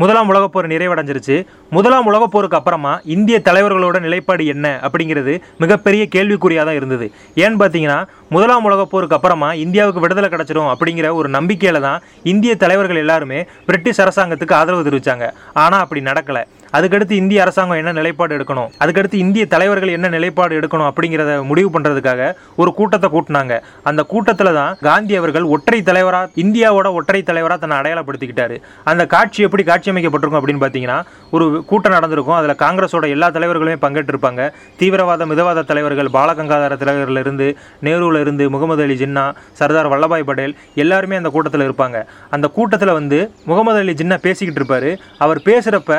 முதலாம் 0.00 0.30
உலகப் 0.30 0.52
போர் 0.54 0.66
நிறைவடைஞ்சிருச்சு. 0.72 1.36
முதலாம் 1.76 2.08
உலகப் 2.10 2.32
போருக்கு 2.32 2.58
அப்புறமா 2.58 2.90
இந்திய 3.14 3.36
தலைவர்களோட 3.48 3.96
நிலைப்பாடு 4.06 4.44
என்ன 4.54 4.66
அப்படிங்கிறது 4.86 5.34
மிகப்பெரிய 5.62 6.02
கேள்விக்குறியாக 6.14 6.66
தான் 6.68 6.78
இருந்தது. 6.80 7.06
ஏன்னு 7.42 7.60
பார்த்தீங்கன்னா 7.62 7.98
முதலாம் 8.34 8.66
உலகப் 8.68 8.92
போருக்கு 8.92 9.16
அப்புறமா 9.18 9.48
இந்தியாவுக்கு 9.64 10.02
விடுதலை 10.04 10.30
கிடைச்சிரும் 10.34 10.70
அப்படிங்கிற 10.74 11.08
ஒரு 11.20 11.28
நம்பிக்கையில் 11.36 11.84
தான் 11.88 12.02
இந்திய 12.32 12.54
தலைவர்கள் 12.64 13.02
எல்லாருமே 13.04 13.40
பிரிட்டிஷ் 13.70 14.02
அரசாங்கத்துக்கு 14.04 14.58
ஆதரவு 14.60 14.86
தெரிவித்தாங்க 14.88 15.26
ஆனால் 15.64 15.82
அப்படி 15.84 16.02
நடக்கலை. 16.10 16.44
அதுக்கடுத்து 16.76 17.14
இந்திய 17.22 17.42
அரசாங்கம் 17.44 17.80
என்ன 17.82 17.92
நிலைப்பாடு 17.98 18.32
எடுக்கணும்? 18.36 18.70
அதுக்கடுத்து 18.84 19.16
இந்திய 19.24 19.44
தலைவர்கள் 19.54 19.92
என்ன 19.96 20.08
நிலைப்பாடு 20.16 20.54
எடுக்கணும் 20.60 20.88
அப்படிங்கிறத 20.90 21.32
முடிவு 21.50 21.70
பண்ணுறதுக்காக 21.74 22.30
ஒரு 22.60 22.70
கூட்டத்தை 22.78 23.10
கூட்டினாங்க. 23.16 23.54
அந்த 23.90 24.04
கூட்டத்தில் 24.12 24.52
தான் 24.58 24.72
காந்தி 24.88 25.16
அவர்கள் 25.20 25.46
ஒற்றை 25.54 25.80
தலைவராக 25.90 26.42
இந்தியாவோட 26.44 26.88
ஒற்றை 26.98 27.20
தலைவராக 27.30 27.60
தன்னை 27.62 27.78
அடையாளப்படுத்திக்கிட்டாரு. 27.80 28.58
அந்த 28.92 29.02
காட்சி 29.14 29.46
எப்படி 29.48 29.64
காட்சி 29.70 29.90
அமைக்கப்பட்டிருக்கும் 29.92 30.40
அப்படின்னு 30.40 30.64
பார்த்தீங்கன்னா 30.64 30.98
ஒரு 31.36 31.46
கூட்டம் 31.70 31.96
நடந்திருக்கும். 31.96 32.38
அதில் 32.40 32.60
காங்கிரஸோட 32.64 33.06
எல்லா 33.16 33.30
தலைவர்களுமே 33.36 33.76
பங்கேற்றிருப்பாங்க. 33.86 34.42
தீவிரவாத 34.82 35.26
மிதவாத 35.32 35.64
தலைவர்கள் 35.70 36.12
பாலகங்காதார 36.18 36.76
திலகர்ல 36.82 37.24
இருந்து 37.26 37.48
நேருல 37.88 38.20
இருந்து 38.26 38.44
முகமது 38.56 38.84
அலி 38.86 38.98
ஜின்னா 39.02 39.24
சர்தார் 39.60 39.92
வல்லபாய் 39.94 40.28
பட்டேல் 40.28 40.56
எல்லாருமே 40.84 41.20
அந்த 41.22 41.30
கூட்டத்தில் 41.36 41.66
இருப்பாங்க. 41.68 41.98
அந்த 42.36 42.46
கூட்டத்தில் 42.58 42.96
வந்து 43.00 43.18
முகமது 43.50 43.80
அலி 43.84 43.94
ஜின்னா 44.02 44.18
பேசிக்கிட்டு 44.28 44.62
இருப்பாரு. 44.62 44.92
அவர் 45.26 45.40
பேசுகிறப்ப 45.50 45.98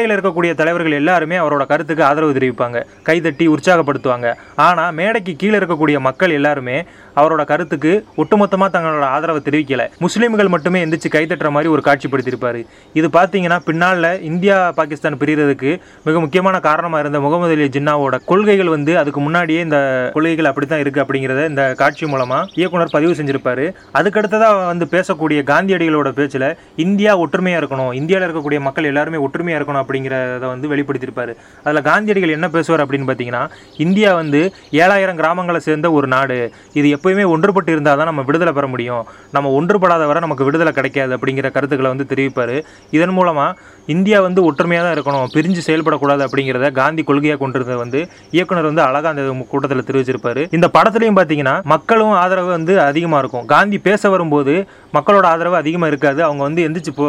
மேடையில் 0.00 0.24
இருக்கக்கூடிய 0.24 0.54
தலைவர்கள் 0.54 0.92
எல்லாருமே 0.92 1.36
அவரோட 1.36 1.66
கருத்துக்கு 1.66 2.04
ஆதரவு 2.04 2.32
தெரிவிப்பாங்க. 2.32 2.84
கைதட்டி 3.02 3.48
உற்சாகப்படுத்துவாங்க. 3.48 4.34
ஆனால் 4.56 4.92
மேடைக்கு 4.92 5.32
கீழே 5.36 5.56
இருக்கக்கூடிய 5.58 5.98
மக்கள் 5.98 6.30
எல்லாருமே 6.30 6.84
அவரோட 7.20 7.42
கருத்துக்கு 7.50 7.92
ஒட்டுமொத்தமாக 8.22 8.70
தங்களோட 8.76 9.06
ஆதரவை 9.16 9.42
தெரிவிக்கல. 9.48 9.84
முஸ்லீம்கள் 10.04 10.52
மட்டுமே 10.54 10.82
எந்திரிச்சு 10.84 11.10
கைதட்டுற 11.16 11.50
மாதிரி 11.56 11.70
ஒரு 11.74 11.84
காட்சிப்படுத்தியிருப்பாரு. 11.88 12.62
இது 12.98 13.08
பார்த்தீங்கன்னா 13.18 13.58
பின்னால் 13.68 14.08
இந்தியா 14.30 14.56
பாகிஸ்தான் 14.78 15.18
பிரிகிறதுக்கு 15.22 15.72
மிக 16.06 16.14
முக்கியமான 16.24 16.56
காரணமாக 16.68 17.02
இருந்த 17.04 17.20
முகமது 17.26 17.54
அலி 17.56 17.68
ஜின்னாவோட 17.76 18.16
கொள்கைகள் 18.30 18.72
வந்து 18.76 18.92
அதுக்கு 19.02 19.20
முன்னாடியே 19.26 19.60
இந்த 19.66 19.78
கொள்கைகள் 20.16 20.50
அப்படி 20.50 20.66
தான் 20.66 20.82
இருக்குது 20.84 21.04
அப்படிங்கிறத 21.04 21.44
இந்த 21.52 21.64
காட்சி 21.82 22.06
மூலமாக 22.12 22.58
இயக்குனர் 22.60 22.94
பதிவு 22.96 23.12
செஞ்சிருப்பாரு. 23.20 23.66
அதுக்கடுத்ததாக 23.98 24.66
வந்து 24.72 24.86
பேசக்கூடிய 24.94 25.40
காந்தியடிகளோட 25.52 26.10
பேச்சில் 26.18 26.48
இந்தியா 26.86 27.12
ஒற்றுமையாக 27.24 27.60
இருக்கணும் 27.62 27.92
இந்தியாவில் 28.00 28.26
இருக்கக்கூடிய 28.26 28.60
மக்கள் 28.66 28.88
எல்லாருமே 28.90 29.18
ஒற்றுமையாக 29.26 29.58
இருக்கணும் 29.60 29.82
அப்படிங்கிறத 29.82 30.44
வந்து 30.54 30.70
வெளிப்படுத்தியிருப்பாரு. 30.72 31.34
அதில் 31.64 31.86
காந்தியடிகள் 31.90 32.36
என்ன 32.38 32.48
பேசுவார் 32.56 32.84
அப்படின்னு 32.84 33.08
பார்த்தீங்கன்னா 33.10 33.42
இந்தியா 33.84 34.10
வந்து 34.20 34.40
ஏழாயிரம் 34.82 35.20
கிராமங்களை 35.20 35.60
சேர்ந்த 35.68 35.90
ஒரு 35.98 36.08
நாடு. 36.16 36.38
இது 36.78 36.88
எப்பயுமே 37.10 37.30
ஒன்றுபட்டு 37.34 37.70
இருந்தால் 37.74 37.98
தான் 38.00 38.08
நம்ம 38.08 38.22
விடுதலை 38.26 38.52
பெற 38.56 38.66
முடியும். 38.72 39.04
நம்ம 39.36 39.50
ஒன்றுபடாத 39.58 40.02
வரை 40.08 40.20
நமக்கு 40.24 40.46
விடுதலை 40.48 40.72
கிடைக்காது 40.76 41.12
அப்படிங்கிற 41.16 41.48
கருத்துக்களை 41.56 41.90
வந்து 41.92 42.06
தெரிவிப்பார். 42.12 42.54
இதன் 42.96 43.14
மூலமாக 43.16 43.56
இந்தியா 43.94 44.18
வந்து 44.26 44.40
ஒற்றுமையாக 44.48 44.84
தான் 44.86 44.94
இருக்கணும். 44.96 45.26
பிரிஞ்சு 45.34 45.62
செயல்படக்கூடாது 45.68 46.22
அப்படிங்கிறத 46.26 46.70
காந்தி 46.80 47.02
கொள்கையாக 47.08 47.40
கொண்டிருந்தது 47.42 47.80
வந்து 47.84 48.00
இயக்குனர் 48.36 48.70
வந்து 48.70 48.84
அழகாக 48.88 49.12
அந்த 49.14 49.46
கூட்டத்தில் 49.52 49.86
தெரிவிச்சிருப்பாரு. 49.88 50.44
இந்த 50.58 50.68
படத்துலையும் 50.76 51.18
பார்த்தீங்கன்னா 51.20 51.56
மக்களும் 51.74 52.14
ஆதரவு 52.22 52.50
வந்து 52.58 52.76
அதிகமாக 52.88 53.22
இருக்கும். 53.24 53.46
காந்தி 53.54 53.80
பேச 53.88 54.10
வரும்போது 54.14 54.54
மக்களோட 54.98 55.26
ஆதரவு 55.32 55.58
அதிகமாக 55.62 55.92
இருக்காது. 55.94 56.22
அவங்க 56.28 56.42
வந்து 56.48 56.64
எந்திரிச்சு 56.68 56.94
போ 57.00 57.08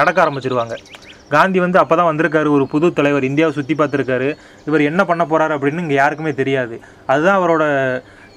நடக்க 0.00 0.18
ஆரம்பிச்சிருவாங்க. 0.26 0.76
காந்தி 1.32 1.58
வந்து 1.64 1.78
அப்போ 1.80 1.94
தான் 1.98 2.10
வந்திருக்காரு. 2.10 2.48
ஒரு 2.58 2.64
புது 2.74 2.86
தலைவர். 2.98 3.24
இந்தியாவை 3.30 3.52
சுற்றி 3.56 3.74
பார்த்துருக்காரு. 3.80 4.28
இவர் 4.68 4.88
என்ன 4.90 5.00
பண்ண 5.08 5.22
போகிறாரு 5.32 5.54
அப்படின்னு 5.56 5.82
இங்கே 5.84 5.98
யாருக்குமே 6.02 6.32
தெரியாது. 6.38 6.76
அதுதான் 7.12 7.38
அவரோட 7.40 7.64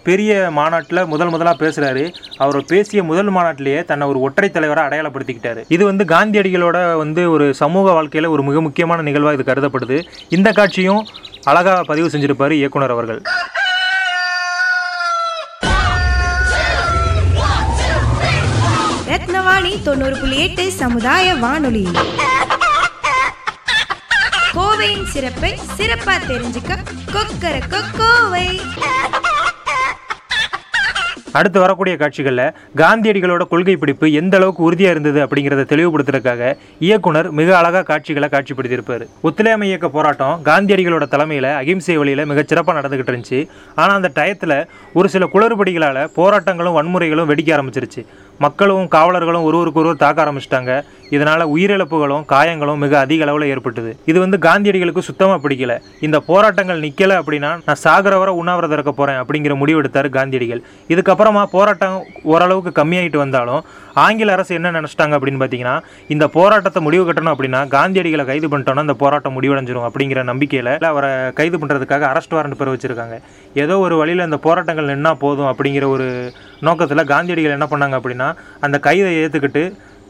பெரிய 0.08 0.32
மாநாட்டில் 0.58 1.02
முதல் 1.12 1.32
முதலாக 1.34 1.56
பேசுகிறாரு 1.64 2.04
அவர் 2.44 2.58
பேசிய 2.72 3.04
முதல் 3.10 3.32
மாநாட்டிலேயே 3.36 3.82
தன்னை 3.90 4.06
ஒரு 4.12 4.20
ஒற்றை 4.28 4.50
தலைவராக 4.50 4.88
அடையாளப்படுத்திக்கிட்டாரு. 4.88 5.62
இது 5.76 5.84
வந்து 5.90 6.04
காந்தியடிகளோட 6.14 6.78
வந்து 7.04 7.24
ஒரு 7.32 7.48
சமூக 7.62 7.92
வாழ்க்கையில் 7.98 8.30
ஒரு 8.36 8.44
மிக 8.50 8.62
முக்கியமான 8.62 9.02
நிகழ்வாக 9.02 9.38
இது 9.38 9.46
கருதப்படுது. 9.52 9.98
இந்த 10.38 10.52
காட்சியும் 10.60 11.02
அழகாக 11.52 11.84
பதிவு 11.84 12.08
செஞ்சிருப்பார் 12.14 12.56
இயக்குனர் 12.60 12.96
அவர்கள். 12.96 13.22
ரத்னவாணி 19.12 19.72
தொண்ணூறு 19.88 20.18
புள்ளி 20.22 20.38
எட்டு 20.46 20.66
சமுதாய 20.82 21.34
வானொலி. 21.46 21.86
கோவையின் 24.56 25.10
சிறப்பை 25.14 25.52
சிறப்பா 25.78 26.16
தெரிஞ்சுக்க 26.30 26.78
கொக்கர 27.16 27.56
கோவை 28.00 28.48
அடுத்து 31.38 31.60
வரக்கூடிய 31.60 31.96
காட்சிகளில் 31.98 32.54
காந்தியடிகளோட 32.82 33.44
கொள்கை 33.52 33.76
பிடிப்பு 33.82 34.06
எந்த 34.22 34.38
அளவுக்கு 34.38 34.62
உறுதியாக 34.64 34.96
இருந்தது 34.96 35.20
அப்படிங்கிறத 35.26 35.64
தெளிவுபடுத்துறதுக்காக 35.72 36.56
இயக்குனர் 36.88 37.32
மிக 37.40 37.50
அழகாக 37.58 37.84
காட்சிகளை 37.84 38.30
காட்சிப்படுத்தியிருப்பார். 38.32 39.06
ஒத்துழையாமை 39.22 39.68
இயக்க 39.68 39.90
போராட்டம் 39.90 40.42
காந்தியடிகளோட 40.50 41.08
தலைமையில் 41.14 41.50
அகிம்சை 41.62 41.98
வழியில் 41.98 42.26
மிகச் 42.26 42.48
சிறப்பாக 42.48 42.78
நடந்துகிட்டு 42.80 43.14
இருந்துச்சு. 43.14 43.40
ஆனால் 43.76 43.96
அந்த 44.00 44.12
டயத்தில் 44.16 44.58
ஒரு 44.94 45.10
சில 45.10 45.30
குளறுபடிகளால் 45.36 46.02
போராட்டங்களும் 46.20 46.78
வன்முறைகளும் 46.80 47.32
வெடிக்க 47.32 47.52
ஆரம்பிச்சிருச்சு. 47.58 48.04
மக்களும் 48.46 48.88
காவலர்களும் 48.88 49.48
ஒருவருக்கு 49.48 49.80
ஒருவர் 49.80 50.04
தாக்க 50.04 50.26
ஆரம்பிச்சிட்டாங்க. 50.26 50.74
இதனால் 51.16 51.44
உயிரிழப்புகளும் 51.54 52.26
காயங்களும் 52.34 52.82
மிக 52.84 52.94
அதிக 53.06 53.26
அளவில் 53.26 53.48
ஏற்பட்டது. 53.54 53.92
இது 54.12 54.18
வந்து 54.24 54.38
காந்தியடிகளுக்கு 54.48 55.04
சுத்தமாக 55.10 55.40
பிடிக்கல. 55.46 55.76
இந்த 56.08 56.18
போராட்டங்கள் 56.30 56.84
நிற்கலை 56.86 57.18
அப்படின்னா 57.22 57.52
நான் 57.68 57.82
சாகர 57.86 58.14
வர 58.22 58.32
உண்ணாவிரதம் 58.42 58.78
இருக்க 58.78 58.94
போகிறேன் 59.00 59.20
அப்படிங்கிற 59.24 59.56
முடிவு 59.62 59.82
எடுத்தார் 59.84 60.10
காந்தியடிகள். 60.18 60.62
இதுக்கப்புறமா 60.94 61.44
போராட்டம் 61.56 61.98
ஓரளவுக்கு 62.34 62.74
கம்மியாயிட்டு 62.82 63.22
வந்தாலும் 63.24 63.62
ஆங்கில 64.04 64.34
அரசு 64.36 64.52
என்ன 64.58 64.72
நினச்சிட்டாங்க 64.76 65.16
அப்படின்னு 65.18 65.40
பார்த்தீங்கன்னா 65.42 65.76
இந்த 66.14 66.26
போராட்டத்தை 66.36 66.82
முடிவு 66.88 67.04
கட்டணும் 67.08 67.34
அப்படின்னா 67.36 67.62
காந்தியடிகளை 67.76 68.26
கைது 68.30 68.48
பண்ணிட்டோம்னா 68.52 68.86
இந்த 68.88 68.96
போராட்டம் 69.04 69.36
முடிவடைஞ்சிரும் 69.38 69.88
அப்படிங்கிற 69.88 70.22
நம்பிக்கையில் 70.32 70.72
அவரை 70.92 71.10
கைது 71.40 71.58
பண்ணுறதுக்காக 71.62 72.06
அரெஸ்ட் 72.12 72.36
வாரண்ட் 72.38 72.60
பெற 72.60 72.70
வச்சுருக்காங்க. 72.74 73.18
ஏதோ 73.64 73.78
ஒரு 73.86 73.96
வழியில் 74.02 74.28
இந்த 74.30 74.40
போராட்டங்கள் 74.48 74.92
நின்னா 74.94 75.14
போதும் 75.26 75.50
அப்படிங்கிற 75.52 75.88
ஒரு 75.96 76.08
நோக்கத்தில் 76.68 77.10
காந்தியடிகள் 77.14 77.58
என்ன 77.58 77.68
பண்ணாங்க 77.72 77.98
அப்படின்னா 78.00 78.30
அந்த 78.66 78.80
கைதை 78.88 79.12
ஏற்றுக்கிட்டு 79.22 79.64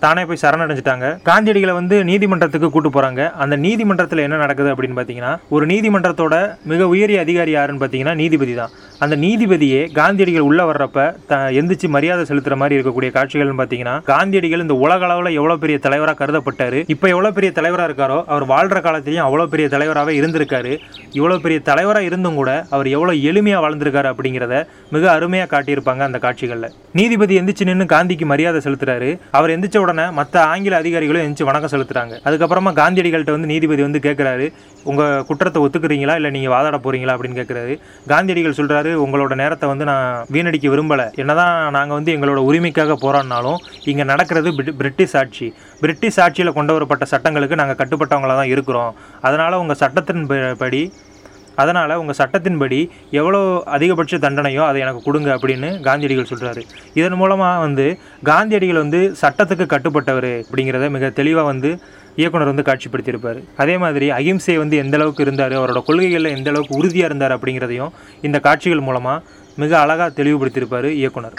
தானே 0.06 0.24
போய் 0.30 0.42
சரணடைஞ்சிட்டாங்க. 0.44 1.08
காந்தியடிகளை 1.30 1.74
வந்து 1.80 1.96
நீதிமன்றத்துக்கு 2.10 2.70
கூட்டு 2.76 2.90
போறாங்க. 2.96 3.22
அந்த 3.44 3.56
நீதிமன்றத்தில் 3.66 4.26
என்ன 4.28 4.40
நடக்குது 4.44 4.72
அப்படின்னு 4.74 4.98
பார்த்தீங்கன்னா 5.00 5.34
ஒரு 5.56 5.66
நீதிமன்றத்தோட 5.72 6.36
மிக 6.72 6.88
உயரிய 6.94 7.20
அதிகாரி 7.26 7.54
யாருன்னு 7.58 7.84
பார்த்தீங்கன்னா 7.84 8.16
நீதிபதி 8.22 8.56
தான். 8.62 8.74
அந்த 9.06 9.16
நீதிபதியே 9.26 9.82
காந்தியடிகள் 10.00 10.48
உள்ள 10.50 10.62
வர்றப்ப 10.70 11.06
த 11.30 11.38
எந்திரிச்சு 11.60 11.88
மரியாதை 11.96 12.24
செலுத்துற 12.30 12.56
மாதிரி 12.62 12.78
இருக்கக்கூடிய 12.78 13.10
காட்சிகள்னு 13.16 13.60
பார்த்தீங்கன்னா 13.62 13.96
காந்தியடிகள் 14.10 14.64
இந்த 14.66 14.76
உலக 14.86 15.06
அளவில் 15.08 15.38
எவ்வளோ 15.40 15.56
பெரிய 15.64 15.78
தலைவராக 15.86 16.18
கருதப்பட்டாரு 16.22 16.80
இப்போ 16.94 17.08
எவ்வளோ 17.14 17.32
பெரிய 17.38 17.52
தலைவராக 17.60 17.90
இருக்காரோ 17.90 18.20
அவர் 18.34 18.46
வாழ்ற 18.54 18.80
காலத்திலையும் 18.88 19.26
அவ்வளோ 19.28 19.48
பெரிய 19.54 19.68
தலைவராகவே 19.76 20.14
இருந்திருக்காரு. 20.20 20.74
இவ்வளோ 21.20 21.38
பெரிய 21.46 21.60
தலைவராக 21.70 22.10
இருந்தும் 22.10 22.38
கூட 22.42 22.52
அவர் 22.76 22.90
எவ்வளோ 22.96 23.16
எளிமையாக 23.30 23.64
வாழ்ந்திருக்காரு 23.66 24.10
அப்படிங்கிறத 24.14 24.56
மிக 24.92 25.12
அருமையாக 25.12 25.62
காட்டியிருப்பாங்க 25.62 26.00
அந்த 26.00 26.18
காட்சிகளில். 26.18 26.72
நீதிபதி 26.94 27.40
எந்திரிச்சு 27.40 27.64
நின்று 27.64 27.86
காந்திக்கு 27.86 28.26
மரியாதை 28.26 28.62
செலுத்துறாரு. 28.64 29.20
அவர் 29.32 29.50
எந்திரிச்ச 29.50 29.78
உடனே 29.78 30.10
மற்ற 30.10 30.44
ஆங்கில 30.44 30.78
அதிகாரிகளும் 30.78 31.22
எந்திரிச்சு 31.22 31.44
வணக்கம் 31.44 31.70
செலுத்துறாங்க. 31.70 32.14
அதுக்கப்புறமா 32.26 32.72
காந்தியடிகள்கிட்ட 32.72 33.32
வந்து 33.32 33.48
நீதிபதி 33.48 33.82
வந்து 33.82 34.00
கேட்குறாரு 34.00 34.54
உங்கள் 34.84 35.24
குற்றத்தை 35.24 35.62
ஒத்துக்கிறீங்களா? 35.62 36.16
இல்லை 36.16 36.30
நீங்கள் 36.30 36.58
வாதாட 36.58 36.74
போகிறீங்களா 36.74 37.16
அப்படின்னு 37.16 37.40
கேட்குறாரு 37.40 37.80
காந்தியடிகள் 38.08 38.66
சொல்கிறாரு 38.66 38.96
உங்களோட 38.96 39.36
நேரத்தை 39.36 39.70
வந்து 39.70 39.86
நான் 39.86 40.26
வீணடிக்க 40.32 40.70
விரும்பலை. 40.70 41.14
என்னதான் 41.14 41.72
நாங்கள் 41.72 41.96
வந்து 41.96 42.14
எங்களோட 42.14 42.54
உரிமைக்காக 42.54 42.96
போராடினாலும் 43.02 43.56
இங்கே 43.84 44.04
நடக்கிறது 44.04 44.56
பிரிட்டிஷ் 44.78 45.18
ஆட்சி. 45.18 45.54
பிரிட்டிஷ் 45.80 46.20
ஆட்சியில் 46.20 46.54
கொண்டு 46.54 46.74
வரப்பட்ட 46.74 47.06
சட்டங்களுக்கு 47.06 47.56
நாங்கள் 47.56 47.88
கட்டுப்பட்டவங்களா 47.88 48.36
தான் 48.36 48.48
இருக்கிறோம். 48.48 48.96
அதனால் 49.22 49.54
உங்கள் 49.54 49.76
சட்டத்தின் 49.76 50.26
ப- 50.26 50.54
படி 50.58 50.94
அதனால் 51.62 51.98
உங்கள் 52.02 52.18
சட்டத்தின்படி 52.20 52.80
எவ்வளோ 53.20 53.40
அதிகபட்ச 53.78 54.20
தண்டனையோ 54.26 54.64
அதை 54.68 54.82
எனக்கு 54.86 55.02
கொடுங்க 55.08 55.30
அப்படின்னு 55.38 55.70
காந்தியடிகள் 55.88 56.30
சொல்கிறாரு 56.32 56.62
இதன் 57.00 57.18
மூலமாக 57.22 57.64
வந்து 57.66 57.86
காந்தியடிகள் 58.30 58.84
வந்து 58.84 59.02
சட்டத்துக்கு 59.24 59.68
கட்டுப்பட்டவர் 59.74 60.32
அப்படிங்கிறத 60.44 60.90
மிக 60.98 61.12
தெளிவாக 61.20 61.50
வந்து 61.52 61.72
இயக்குனர் 62.22 62.52
வந்து 62.52 62.68
காட்சிப்படுத்தியிருப்பார். 62.70 63.38
அதே 63.64 63.76
மாதிரி 63.84 64.08
அகிம்சை 64.20 64.56
வந்து 64.64 64.76
எந்த 64.84 64.98
அளவுக்கு 65.00 65.26
இருந்தார் 65.26 65.54
அவரோட 65.60 65.82
கொள்கைகளில் 65.90 66.36
எந்த 66.38 66.50
அளவுக்கு 66.52 66.80
உறுதியாக 66.80 67.10
இருந்தார் 67.10 67.36
அப்படிங்கிறதையும் 67.36 67.94
இந்த 68.28 68.40
காட்சிகள் 68.48 68.86
மூலமாக 68.88 69.24
மிக 69.64 69.72
அழகாக 69.84 70.10
தெளிவுபடுத்தியிருப்பார் 70.20 70.90
இயக்குனர். 71.02 71.38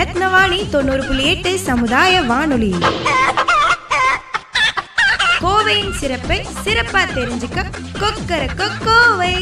ரத்னவாணி 0.00 0.58
தொண்ணூறு 0.72 1.02
புள்ளி 1.08 1.24
எட்டு 1.32 1.52
சமுதாய 1.68 2.22
வானொலி. 2.30 2.72
கோவையின் 5.46 5.92
சிறப்பை 5.92 6.36
சிறப்பா 6.64 7.00
தெரிஞ்சுக்க 7.16 7.60
கொக்கர 8.00 8.42
கோவை. 8.86 9.34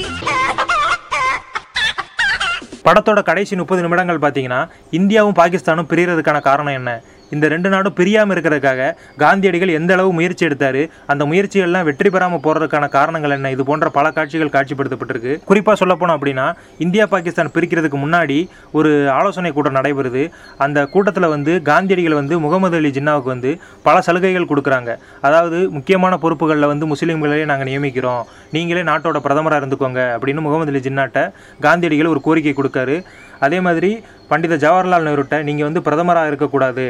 படத்தோட 2.86 3.22
கடைசி 3.22 3.56
முப்பது 3.56 3.82
நிமிடங்கள் 3.82 4.18
பார்த்தீங்கன்னா 4.18 4.58
இந்தியாவும் 4.98 5.38
பாகிஸ்தானும் 5.38 5.88
பிரியறதுக்கான 5.90 6.40
காரணம் 6.40 6.76
என்ன? 6.80 6.90
இந்த 7.34 7.48
ரெண்டு 7.52 7.68
நாடும் 7.74 7.94
பிரியாமல் 7.98 8.34
இருக்கிறதுக்காக 8.34 8.90
காந்தியடிகள் 9.22 9.74
எந்த 9.78 9.92
அளவு 9.96 10.10
முயற்சி 10.18 10.46
எடுத்தாரு 10.48 10.82
அந்த 11.12 11.22
முயற்சிகள்லாம் 11.30 11.86
வெற்றி 11.88 12.10
பெறாமல் 12.14 12.42
போகிறதுக்கான 12.46 12.88
காரணங்கள் 12.96 13.34
என்ன? 13.36 13.50
இது 13.56 13.64
போன்ற 13.70 13.88
பல 13.96 14.06
காட்சிகள் 14.16 14.52
காட்சிப்படுத்தப்பட்டிருக்கு. 14.56 15.32
குறிப்பாக 15.50 15.76
சொல்ல 15.82 15.94
போனோம் 16.00 16.16
அப்படின்னா 16.18 16.46
இந்தியா 16.86 17.06
பாகிஸ்தான் 17.14 17.52
பிரிக்கிறதுக்கு 17.56 18.00
முன்னாடி 18.04 18.38
ஒரு 18.78 18.92
ஆலோசனை 19.18 19.52
கூட்டம் 19.56 19.76
நடைபெறுது. 19.78 20.24
அந்த 20.66 20.86
கூட்டத்தில் 20.94 21.32
வந்து 21.34 21.54
காந்தியடிகள் 21.70 22.18
வந்து 22.20 22.34
முகமது 22.46 22.78
அலி 22.80 22.92
ஜின்னாவுக்கு 22.98 23.34
வந்து 23.34 23.52
பல 23.88 23.96
சலுகைகள் 24.08 24.50
கொடுக்குறாங்க. 24.52 24.90
அதாவது 25.28 25.58
முக்கியமான 25.76 26.18
பொறுப்புகளில் 26.24 26.70
வந்து 26.72 26.86
முஸ்லீம்களையே 26.92 27.44
நாங்கள் 27.52 27.70
நியமிக்கிறோம். 27.70 28.22
நீங்களே 28.56 28.82
நாட்டோட 28.90 29.18
பிரதமராக 29.26 29.60
இருந்துக்கோங்க 29.62 30.00
அப்படின்னு 30.16 30.46
முகமது 30.46 30.72
அலி 30.72 30.82
ஜின்னாட்ட 30.88 31.20
காந்தியடிகள் 31.66 32.12
ஒரு 32.14 32.20
கோரிக்கை 32.26 32.54
கொடுக்காரு. 32.56 32.96
அதே 33.46 33.60
மாதிரி 33.68 33.92
பண்டித 34.32 34.54
ஜவஹர்லால் 34.64 35.08
நேருட்ட 35.10 35.42
நீங்கள் 35.50 35.68
வந்து 35.68 35.86
பிரதமராக 35.86 36.32
இருக்கக்கூடாது. 36.32 36.86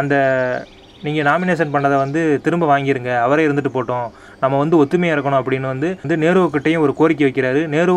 அந்த 0.00 0.14
நீங்கள் 1.06 1.26
நாமினேஷன் 1.28 1.72
பண்ணதை 1.72 1.96
வந்து 2.02 2.20
திரும்ப 2.44 2.66
வாங்கிருங்க. 2.70 3.10
அவரே 3.24 3.42
இருந்துட்டு 3.46 3.70
போட்டோம். 3.74 4.06
நம்ம 4.42 4.58
வந்து 4.60 4.76
ஒத்துமையாக 4.82 5.14
இருக்கணும் 5.14 5.40
அப்படின்னு 5.40 5.68
வந்து 5.72 5.88
வந்து 6.02 6.16
நேருக்கிட்டையும் 6.22 6.82
ஒரு 6.84 6.92
கோரிக்கை 6.98 7.24
வைக்கிறாரு. 7.26 7.60
நேரு 7.74 7.94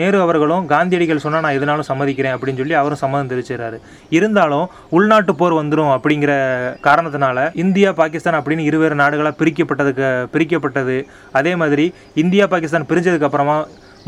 நேரு 0.00 0.18
அவர்களும் 0.24 0.66
காந்தியடிகள் 0.72 1.22
சொன்னால் 1.24 1.44
நான் 1.46 1.58
எதுனாலும் 1.58 1.88
சம்மதிக்கிறேன் 1.90 2.34
அப்படின்னு 2.36 2.60
சொல்லி 2.62 2.76
அவரும் 2.80 3.02
சம்மதம் 3.02 3.30
தெரிவிச்சிடறாரு. 3.32 3.78
இருந்தாலும் 4.18 4.66
உள்நாட்டு 4.98 5.34
போர் 5.40 5.58
வந்துடும் 5.60 5.92
அப்படிங்கிற 5.96 6.32
காரணத்தினால 6.88 7.48
இந்தியா 7.64 7.92
பாகிஸ்தான் 8.00 8.38
அப்படின்னு 8.40 8.68
இருவேறு 8.70 9.00
நாடுகளாக 9.02 9.38
பிரிக்கப்பட்டதுக்கு 9.42 10.08
பிரிக்கப்பட்டது. 10.36 10.98
அதே 11.40 11.54
மாதிரி 11.62 11.86
இந்தியா 12.24 12.46
பாகிஸ்தான் 12.54 12.90
பிரிஞ்சதுக்கு 12.92 13.28
அப்புறமா 13.30 13.58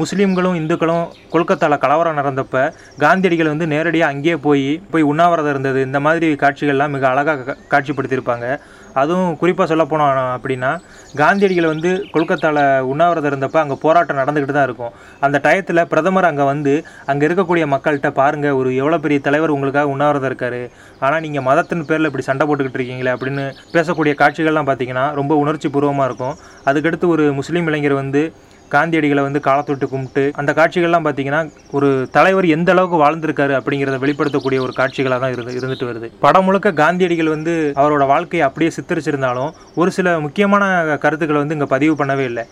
முஸ்லீம்களும் 0.00 0.58
இந்துக்களும் 0.58 1.06
கொல்கத்தாவில் 1.32 1.82
கலவரம் 1.82 2.18
நடந்தப்ப 2.18 2.60
காந்தியடிகள் 3.02 3.50
வந்து 3.52 3.66
நேரடியாக 3.72 4.12
அங்கேயே 4.12 4.36
போய் 4.46 4.62
போய் 4.92 5.08
உண்ணாவிரதம் 5.10 5.52
இருந்தது. 5.54 5.80
இந்த 5.88 5.98
மாதிரி 6.06 6.28
காட்சிகள்லாம் 6.42 6.94
மிக 6.94 7.04
அழகாக 7.10 7.56
காட்சிப்படுத்தியிருப்பாங்க. 7.72 8.46
அதுவும் 9.00 9.36
குறிப்பாக 9.40 9.66
சொல்ல 9.70 9.84
போனோம் 9.90 10.30
அப்படின்னா 10.36 10.70
காந்தியடிகள் 11.20 11.68
வந்து 11.72 11.90
கொல்கத்தாவில் 12.14 12.62
உண்ணாவிரதம் 12.92 13.30
இருந்தப்ப 13.32 13.58
அங்கே 13.62 13.76
போராட்டம் 13.84 14.20
நடந்துக்கிட்டு 14.20 14.56
தான் 14.56 14.66
இருக்கும். 14.68 14.94
அந்த 15.26 15.36
டயத்தில் 15.46 15.82
பிரதமர் 15.92 16.28
அங்கே 16.30 16.46
வந்து 16.52 16.74
அங்கே 17.12 17.26
இருக்கக்கூடிய 17.28 17.66
மக்கள்கிட்ட 17.74 18.10
பாருங்கள் 18.20 18.56
ஒரு 18.60 18.70
எவ்வளோ 18.80 18.98
பெரிய 19.06 19.20
தலைவர் 19.26 19.54
உங்களுக்காக 19.56 19.92
உண்ணாவிரதம் 19.94 20.30
இருக்காரு. 20.30 20.62
ஆனால் 21.04 21.22
நீங்கள் 21.26 21.46
மதத்தின் 21.48 21.86
பேரில் 21.90 22.10
இப்படி 22.10 22.26
சண்டை 22.30 22.46
போட்டுக்கிட்டு 22.50 22.80
இருக்கீங்களே 22.80 23.14
அப்படின்னு 23.16 23.44
பேசக்கூடிய 23.76 24.14
காட்சிகள்லாம் 24.22 24.70
பார்த்தீங்கன்னா 24.70 25.06
ரொம்ப 25.20 25.34
உணர்ச்சி 25.42 25.70
பூர்வமாக 25.76 26.08
இருக்கும். 26.10 26.36
அதுக்கடுத்து 26.70 27.08
ஒரு 27.16 27.26
முஸ்லீம் 27.40 27.68
இளைஞர் 27.72 28.00
வந்து 28.02 28.24
காந்தியடிகளை 28.74 29.22
வந்து 29.26 29.40
காலத்தொட்டு 29.48 29.86
கும்பிட்டு 29.92 30.24
அந்த 30.40 30.50
காட்சிகள்லாம் 30.58 31.06
பார்த்தீங்கன்னா 31.06 31.40
ஒரு 31.76 31.90
தலைவர் 32.16 32.48
எந்த 32.56 32.70
அளவுக்கு 32.74 33.02
வாழ்ந்திருக்காரு 33.04 33.54
அப்படிங்கிறத 33.58 33.98
வெளிப்படுத்தக்கூடிய 34.04 34.60
ஒரு 34.66 34.74
காட்சிகளாக 34.80 35.20
தான் 35.24 35.34
இருந்து 35.36 35.56
இருந்துட்டு 35.58 35.88
வருது. 35.90 36.08
படம் 36.26 36.46
முழுக்க 36.48 36.72
காந்தியடிகள் 36.82 37.34
வந்து 37.36 37.54
அவரோட 37.82 38.06
வாழ்க்கையை 38.14 38.44
அப்படியே 38.48 38.72
சித்தரிச்சிருந்தாலும் 38.78 39.52
ஒரு 39.82 39.92
சில 39.98 40.18
முக்கியமான 40.26 40.72
கருத்துக்களை 41.04 41.40
வந்து 41.42 41.56
இங்கே 41.58 41.70
பதிவு 41.76 41.96
பண்ணவே 42.02 42.26
இல்லை. 42.32 42.44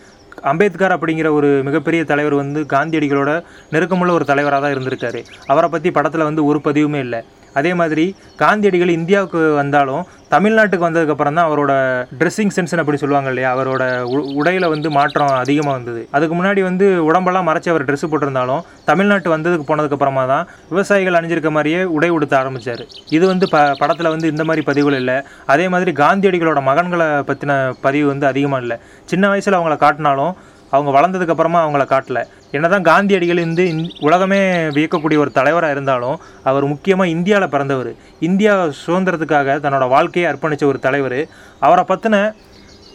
அம்பேத்கர் 0.50 0.94
அப்படிங்கிற 0.94 1.28
ஒரு 1.38 1.48
மிகப்பெரிய 1.68 2.02
தலைவர் 2.11 2.35
வந்து 2.40 2.61
காந்தியடிகளோட 2.74 3.30
நெருக்கமுள்ள 3.74 4.12
ஒரு 4.18 4.24
தலைவராக 4.30 4.61
தான் 4.64 4.74
இருந்திருக்காரு. 4.74 5.20
அவரை 5.52 5.68
பற்றி 5.74 5.90
படத்தில் 5.96 6.28
வந்து 6.28 6.42
ஒரு 6.50 6.59
பதிவுமே 6.66 7.00
இல்லை. 7.06 7.20
அதே 7.54 7.74
மாதிரி 7.74 8.16
காந்தியடிகள் 8.36 8.88
இந்தியாவுக்கு 8.88 9.52
வந்தாலும் 9.52 10.06
தமிழ்நாட்டுக்கு 10.30 10.88
வந்ததுக்கப்புறம் 10.88 11.32
தான் 11.32 11.50
அவரோட 11.50 11.70
ட்ரெஸ்ஸிங் 12.18 12.50
சென்ஸ்னு 12.56 12.78
அப்படி 12.78 12.98
சொல்லுவாங்க 12.98 13.28
இல்லையா? 13.28 13.56
அவரோட 13.56 14.00
உ- 14.00 14.68
வந்து 14.68 14.90
மாற்றம் 14.90 15.28
அதிகமாக 15.28 15.76
வந்தது. 15.76 16.08
அதுக்கு 16.10 16.44
முன்னாடி 16.44 16.62
வந்து 16.62 17.04
உடம்பெல்லாம் 17.04 17.48
மறைச்சி 17.48 17.68
அவர் 17.68 17.84
ட்ரெஸ் 17.84 18.06
போட்டிருந்தாலும் 18.10 18.60
தமிழ்நாட்டு 18.84 19.38
வந்ததுக்கு 19.38 19.62
போனதுக்கப்புறமா 19.68 20.26
தான் 20.26 20.46
விவசாயிகள் 20.68 21.12
அணிஞ்சிருக்க 21.12 21.50
மாதிரியே 21.50 21.84
உடை 21.84 22.08
உடுத்த 22.08 22.38
ஆரம்பித்தார் 22.38 22.84
இது 23.08 23.26
வந்து 23.26 23.48
ப 23.48 23.74
படத்தில் 23.78 24.08
வந்து 24.08 24.28
இந்த 24.28 24.44
மாதிரி 24.44 24.64
பதிவுகள் 24.64 24.98
இல்லை. 24.98 25.22
அதே 25.46 25.68
மாதிரி 25.68 25.92
காந்தியடிகளோட 25.92 26.60
மகன்களை 26.60 27.30
பற்றின 27.30 27.72
பதிவு 27.80 28.06
வந்து 28.06 28.26
அதிகமாக 28.26 28.62
இல்லை. 28.62 28.76
சின்ன 29.04 29.28
வயசில் 29.28 29.54
அவங்கள 29.54 29.76
காட்டினாலும் 29.76 30.32
அவங்க 30.70 30.90
வளர்ந்ததுக்கப்புறமா 30.96 31.61
அவங்கள 31.66 31.85
காட்டல. 31.92 32.20
என்னதான் 32.50 32.83
காந்தியடிகள் 32.83 33.38
இந்து 33.38 33.64
உலகமே 34.00 34.40
வியக்கக்கூடிய 34.76 35.18
ஒரு 35.24 35.30
தலைவராக 35.33 35.72
இருந்தாலும் 35.72 36.20
அவர் 36.42 36.64
முக்கியமாக 36.64 37.11
இந்தியாவில் 37.11 37.48
பிறந்தவர். 37.48 37.90
இந்தியா 38.20 38.64
சுதந்திரத்துக்காக 38.87 39.56
தன்னோட 39.64 39.88
வாழ்க்கையை 39.88 40.33
அர்ப்பணித்த 40.33 40.64
ஒரு 40.64 40.78
தலைவர். 40.78 41.20
அவரை 41.59 41.85
பற்றின 41.88 42.35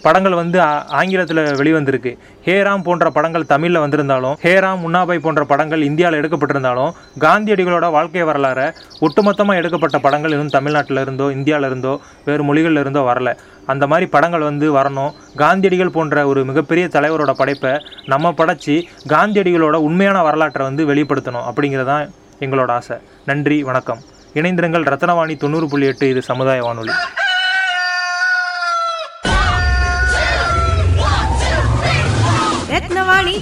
படங்கள் 0.05 0.35
வந்து 0.39 0.57
ஆங்கிலத்தில் 0.99 1.41
வெளிவந்திருக்கு. 1.59 2.11
ஹேராம் 2.47 2.83
போன்ற 2.87 3.05
படங்கள் 3.15 3.47
தமிழில் 3.51 3.81
வந்திருந்தாலும் 3.83 4.35
ஹேராம் 4.43 4.81
முன்னாபாய் 4.85 5.23
போன்ற 5.25 5.43
படங்கள் 5.51 5.87
இந்தியாவில் 5.89 6.19
எடுக்கப்பட்டிருந்தாலும் 6.21 6.91
காந்தியடிகளோட 7.23 7.87
வாழ்க்கை 7.95 8.23
வரலாறை 8.29 8.67
ஒட்டுமொத்தமாக 9.05 9.59
எடுக்கப்பட்ட 9.61 9.99
படங்கள் 10.05 10.35
இன்னும் 10.35 10.53
தமிழ்நாட்டில் 10.57 11.03
இருந்தோ 11.05 11.27
இந்தியாவில் 11.37 11.69
இருந்தோ 11.69 11.93
வேறு 12.27 12.45
மொழிகளில் 12.49 12.83
இருந்தோ 12.83 13.03
வரல. 13.11 13.31
அந்த 13.73 13.83
மாதிரி 13.91 14.07
படங்கள் 14.15 14.47
வந்து 14.49 14.67
வரணும். 14.77 15.11
காந்தியடிகள் 15.41 15.95
போன்ற 15.97 16.25
ஒரு 16.31 16.43
மிகப்பெரிய 16.49 16.87
தலைவரோட 16.95 17.33
படைப்பை 17.41 17.73
நம்ம 18.13 18.33
படைச்சி 18.39 18.75
காந்தியடிகளோட 19.13 19.77
உண்மையான 19.87 20.21
வரலாற்றை 20.29 20.65
வந்து 20.69 20.85
வெளிப்படுத்தணும் 20.91 21.47
அப்படிங்கிறது 21.49 21.89
தான் 21.93 22.05
எங்களோட 22.45 22.71
ஆசை. 22.79 22.97
நன்றி 23.31 23.59
வணக்கம். 23.69 24.01
இணைந்திருங்கள் 24.39 24.89
ரத்னவாணி 24.93 25.35
தொண்ணூறு 25.43 25.67
புள்ளி 25.73 25.87
எட்டு 25.91 26.09
இது 26.13 26.23
சமுதாய 26.31 26.63
வானொலி. 26.67 26.95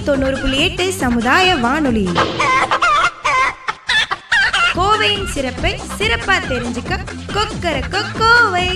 தொண்ணூறு 0.02 0.38
புள்ளி 0.38 0.58
எட்டு 0.60 0.92
சமுதாய 0.92 1.54
வானொலி. 1.54 2.06
கோவையின் 4.74 5.26
சிறப்பை 5.26 5.80
சிறப்பா 5.98 6.36
தெரிஞ்சுக்க 6.48 6.92
கொக்கர 7.34 7.76
கோவை 8.18 8.68